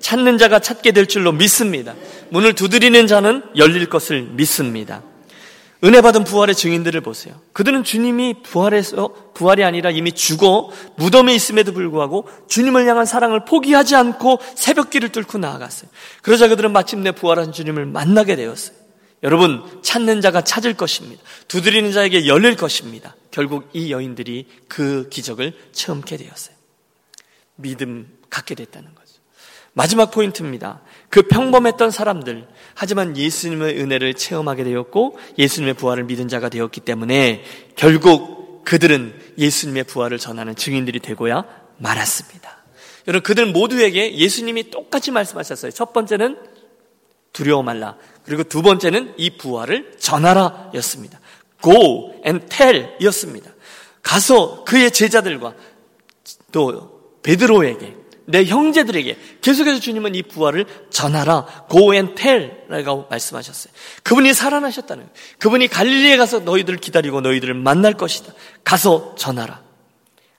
찾는 0.00 0.38
자가 0.38 0.58
찾게 0.58 0.92
될 0.92 1.06
줄로 1.06 1.30
믿습니다. 1.32 1.94
문을 2.30 2.54
두드리는 2.54 3.06
자는 3.06 3.42
열릴 3.56 3.88
것을 3.88 4.22
믿습니다. 4.22 5.02
은혜 5.82 6.02
받은 6.02 6.24
부활의 6.24 6.54
증인들을 6.54 7.00
보세요. 7.00 7.40
그들은 7.54 7.84
주님이 7.84 8.42
부활해서 8.42 9.32
부활이 9.32 9.64
아니라 9.64 9.90
이미 9.90 10.12
죽어 10.12 10.70
무덤에 10.96 11.34
있음에도 11.34 11.72
불구하고 11.72 12.28
주님을 12.48 12.86
향한 12.86 13.06
사랑을 13.06 13.46
포기하지 13.46 13.96
않고 13.96 14.40
새벽길을 14.56 15.08
뚫고 15.10 15.38
나아갔어요. 15.38 15.90
그러자 16.22 16.48
그들은 16.48 16.72
마침내 16.72 17.12
부활한 17.12 17.52
주님을 17.52 17.86
만나게 17.86 18.36
되었어요. 18.36 18.76
여러분, 19.22 19.62
찾는 19.82 20.20
자가 20.22 20.42
찾을 20.42 20.74
것입니다. 20.74 21.22
두드리는 21.48 21.92
자에게 21.92 22.26
열릴 22.26 22.56
것입니다. 22.56 23.16
결국 23.30 23.68
이 23.72 23.92
여인들이 23.92 24.46
그 24.66 25.08
기적을 25.10 25.54
체험케 25.72 26.16
되었어요. 26.16 26.56
믿음 27.56 28.08
갖게 28.30 28.54
됐다는 28.54 28.94
거죠. 28.94 28.99
마지막 29.72 30.10
포인트입니다. 30.10 30.80
그 31.08 31.22
평범했던 31.22 31.90
사람들, 31.90 32.46
하지만 32.74 33.16
예수님의 33.16 33.80
은혜를 33.80 34.14
체험하게 34.14 34.64
되었고 34.64 35.18
예수님의 35.38 35.74
부활을 35.74 36.04
믿은 36.04 36.28
자가 36.28 36.48
되었기 36.48 36.80
때문에 36.80 37.44
결국 37.76 38.64
그들은 38.64 39.14
예수님의 39.38 39.84
부활을 39.84 40.18
전하는 40.18 40.54
증인들이 40.54 41.00
되고야 41.00 41.44
말았습니다. 41.78 42.58
여러분, 43.08 43.22
그들 43.22 43.46
모두에게 43.46 44.16
예수님이 44.16 44.70
똑같이 44.70 45.10
말씀하셨어요. 45.10 45.72
첫 45.72 45.92
번째는 45.92 46.38
두려워 47.32 47.62
말라. 47.62 47.96
그리고 48.24 48.44
두 48.44 48.62
번째는 48.62 49.14
이 49.16 49.36
부활을 49.38 49.96
전하라 49.98 50.72
였습니다. 50.74 51.20
Go 51.62 52.14
and 52.26 52.46
tell 52.48 52.96
이었습니다. 53.00 53.50
가서 54.02 54.64
그의 54.64 54.90
제자들과 54.90 55.54
또 56.52 57.18
베드로에게 57.22 57.96
내 58.30 58.44
형제들에게 58.44 59.16
계속해서 59.40 59.80
주님은 59.80 60.14
이 60.14 60.22
부활을 60.22 60.66
전하라. 60.90 61.66
tell라고 62.16 63.06
말씀하셨어요. 63.10 63.72
그분이 64.02 64.34
살아나셨다는 64.34 65.04
거예요. 65.04 65.14
그분이 65.38 65.68
갈릴리에 65.68 66.16
가서 66.16 66.40
너희들을 66.40 66.78
기다리고 66.78 67.20
너희들을 67.20 67.54
만날 67.54 67.94
것이다. 67.94 68.32
가서 68.64 69.14
전하라. 69.16 69.62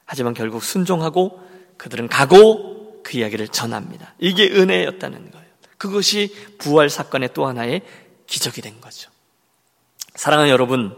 하지만 0.05 0.33
결국 0.33 0.63
순종하고 0.63 1.39
그들은 1.77 2.07
가고 2.07 3.01
그 3.03 3.17
이야기를 3.17 3.47
전합니다. 3.47 4.13
이게 4.19 4.49
은혜였다는 4.49 5.31
거예요. 5.31 5.45
그것이 5.77 6.35
부활 6.57 6.89
사건의 6.89 7.29
또 7.33 7.47
하나의 7.47 7.81
기적이 8.27 8.61
된 8.61 8.79
거죠. 8.81 9.09
사랑하는 10.15 10.51
여러분, 10.51 10.95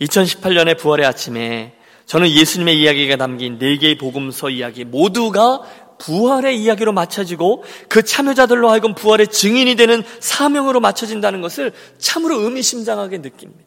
2018년의 0.00 0.78
부활의 0.78 1.06
아침에 1.06 1.74
저는 2.06 2.28
예수님의 2.28 2.80
이야기가 2.80 3.16
담긴 3.16 3.58
네 3.58 3.76
개의 3.78 3.98
복음서 3.98 4.50
이야기 4.50 4.84
모두가 4.84 5.62
부활의 5.98 6.60
이야기로 6.62 6.92
맞춰지고 6.92 7.64
그 7.88 8.02
참여자들로 8.02 8.70
하여금 8.70 8.94
부활의 8.94 9.28
증인이 9.28 9.74
되는 9.76 10.02
사명으로 10.20 10.80
맞춰진다는 10.80 11.40
것을 11.40 11.72
참으로 11.98 12.40
의미심장하게 12.40 13.18
느낍니다. 13.18 13.64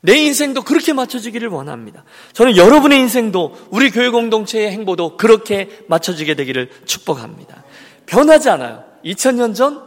내 0.00 0.16
인생도 0.16 0.62
그렇게 0.62 0.92
맞춰지기를 0.92 1.48
원합니다. 1.48 2.04
저는 2.32 2.56
여러분의 2.56 3.00
인생도 3.00 3.56
우리 3.70 3.90
교회 3.90 4.08
공동체의 4.10 4.70
행보도 4.70 5.16
그렇게 5.16 5.68
맞춰지게 5.88 6.34
되기를 6.34 6.70
축복합니다. 6.86 7.64
변하지 8.06 8.48
않아요. 8.50 8.84
2000년 9.04 9.54
전, 9.54 9.82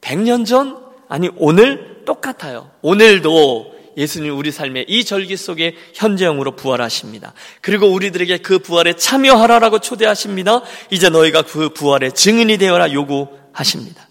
100년 0.00 0.44
전, 0.44 0.78
아니 1.08 1.30
오늘 1.36 2.02
똑같아요. 2.04 2.70
오늘도 2.82 3.77
예수님 3.98 4.38
우리 4.38 4.52
삶의 4.52 4.86
이 4.88 5.04
절기 5.04 5.36
속에 5.36 5.74
현재형으로 5.92 6.56
부활하십니다. 6.56 7.34
그리고 7.60 7.88
우리들에게 7.88 8.38
그 8.38 8.60
부활에 8.60 8.94
참여하라라고 8.94 9.80
초대하십니다. 9.80 10.62
이제 10.90 11.10
너희가 11.10 11.42
그 11.42 11.70
부활의 11.70 12.12
증인이 12.12 12.56
되어라 12.56 12.92
요구하십니다. 12.92 14.08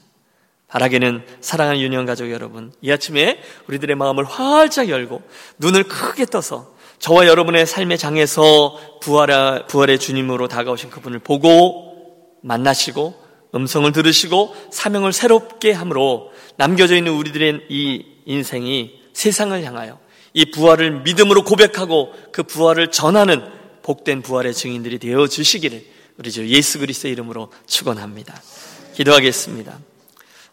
바라기는 0.68 1.24
사랑하는 1.40 1.80
유년 1.80 2.06
가족 2.06 2.30
여러분, 2.30 2.74
이 2.82 2.92
아침에 2.92 3.40
우리들의 3.68 3.96
마음을 3.96 4.26
활짝 4.26 4.90
열고 4.90 5.22
눈을 5.60 5.84
크게 5.84 6.26
떠서 6.26 6.76
저와 7.00 7.28
여러분의 7.28 7.66
삶의 7.66 7.98
장에서 7.98 8.78
부활의, 9.02 9.68
부활의 9.68 10.00
주님으로 10.00 10.50
다가오신 10.50 10.90
그분을 10.90 11.20
보고 11.20 11.88
만나시고 12.42 13.16
음성을 13.56 13.90
들으시고 13.92 14.56
사명을 14.72 15.14
새롭게 15.14 15.72
함으로 15.72 16.32
남겨져 16.58 16.98
있는 16.98 17.14
우리들의 17.14 17.62
이 17.70 18.06
인생이 18.26 19.07
세상을 19.18 19.64
향하여 19.64 19.98
이 20.34 20.52
부활을 20.52 21.02
믿음으로 21.02 21.44
고백하고 21.44 22.14
그 22.32 22.44
부활을 22.44 22.92
전하는 22.92 23.44
복된 23.82 24.22
부활의 24.22 24.54
증인들이 24.54 25.00
되어 25.00 25.26
주시기를 25.26 25.84
우리 26.20 26.32
주 26.32 26.48
예수 26.48 26.78
그리스도의 26.78 27.14
이름으로 27.14 27.52
축원합니다. 27.66 28.40
기도하겠습니다. 28.94 29.80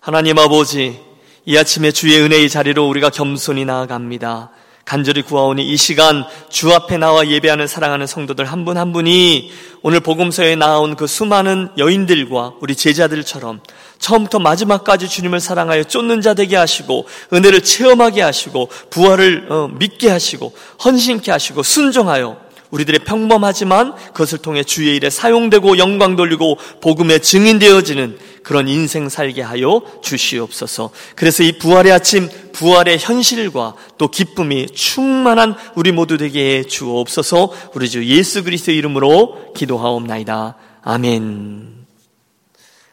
하나님 0.01 0.39
아버지, 0.39 0.99
이 1.45 1.59
아침에 1.59 1.91
주의 1.91 2.19
은혜의 2.19 2.49
자리로 2.49 2.89
우리가 2.89 3.11
겸손히 3.11 3.67
나아갑니다. 3.67 4.51
간절히 4.85 5.23
구하오니 5.23 5.67
이 5.67 5.77
시간 5.77 6.25
주 6.51 6.73
앞에 6.73 6.99
나와 6.99 7.27
예배하는 7.27 7.67
사랑하는 7.67 8.07
성도들 8.07 8.45
한 8.45 8.65
분한 8.65 8.85
한 8.85 8.93
분이 8.93 9.51
오늘 9.83 10.01
복음서에 10.01 10.57
나온 10.57 10.95
그 10.95 11.07
수많은 11.07 11.71
여인들과 11.79 12.55
우리 12.61 12.77
제자들처럼 12.77 13.61
처음부터 13.99 14.39
마지막까지 14.41 15.09
주님을 15.09 15.41
사랑하여 15.41 15.85
쫓는 15.85 16.21
자 16.21 16.35
되게 16.35 16.57
하시고 16.57 17.07
은혜를 17.33 17.63
체험하게 17.63 18.21
하시고 18.21 18.69
부활을 18.91 19.47
어, 19.49 19.71
믿게 19.73 20.11
하시고 20.11 20.55
헌신케 20.85 21.33
하시고 21.33 21.63
순종하여 21.63 22.45
우리들의 22.71 23.01
평범하지만 23.01 23.95
그것을 24.13 24.39
통해 24.39 24.65
주의 24.65 24.97
일에 24.97 25.09
사용되고 25.09 25.79
영광 25.79 26.17
돌리고 26.17 26.59
복음의 26.83 27.21
증인 27.21 27.59
되어지는 27.59 28.19
그런 28.45 28.69
인생 28.69 29.09
살게 29.09 29.43
하여 29.43 29.83
주시옵소서. 30.03 30.91
그래서 31.17 31.43
이 31.43 31.59
부활의 31.59 31.91
아침, 31.91 32.29
부활의 32.53 32.99
현실과 33.01 33.75
또 33.99 34.09
기쁨이 34.09 34.67
충만한 34.67 35.57
우리 35.75 35.91
모두 35.91 36.17
되게 36.17 36.59
해 36.59 36.63
주옵소서. 36.63 37.53
우리 37.75 37.89
주 37.89 38.05
예수 38.05 38.45
그리스도 38.45 38.71
이름으로 38.71 39.53
기도하옵나이다. 39.55 40.57
아멘. 40.83 41.87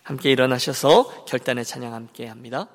함께 0.01 0.31
일어나셔서 0.31 1.25
결단의 1.25 1.65
찬양 1.65 1.93
함께 1.93 2.27
합니다. 2.27 2.67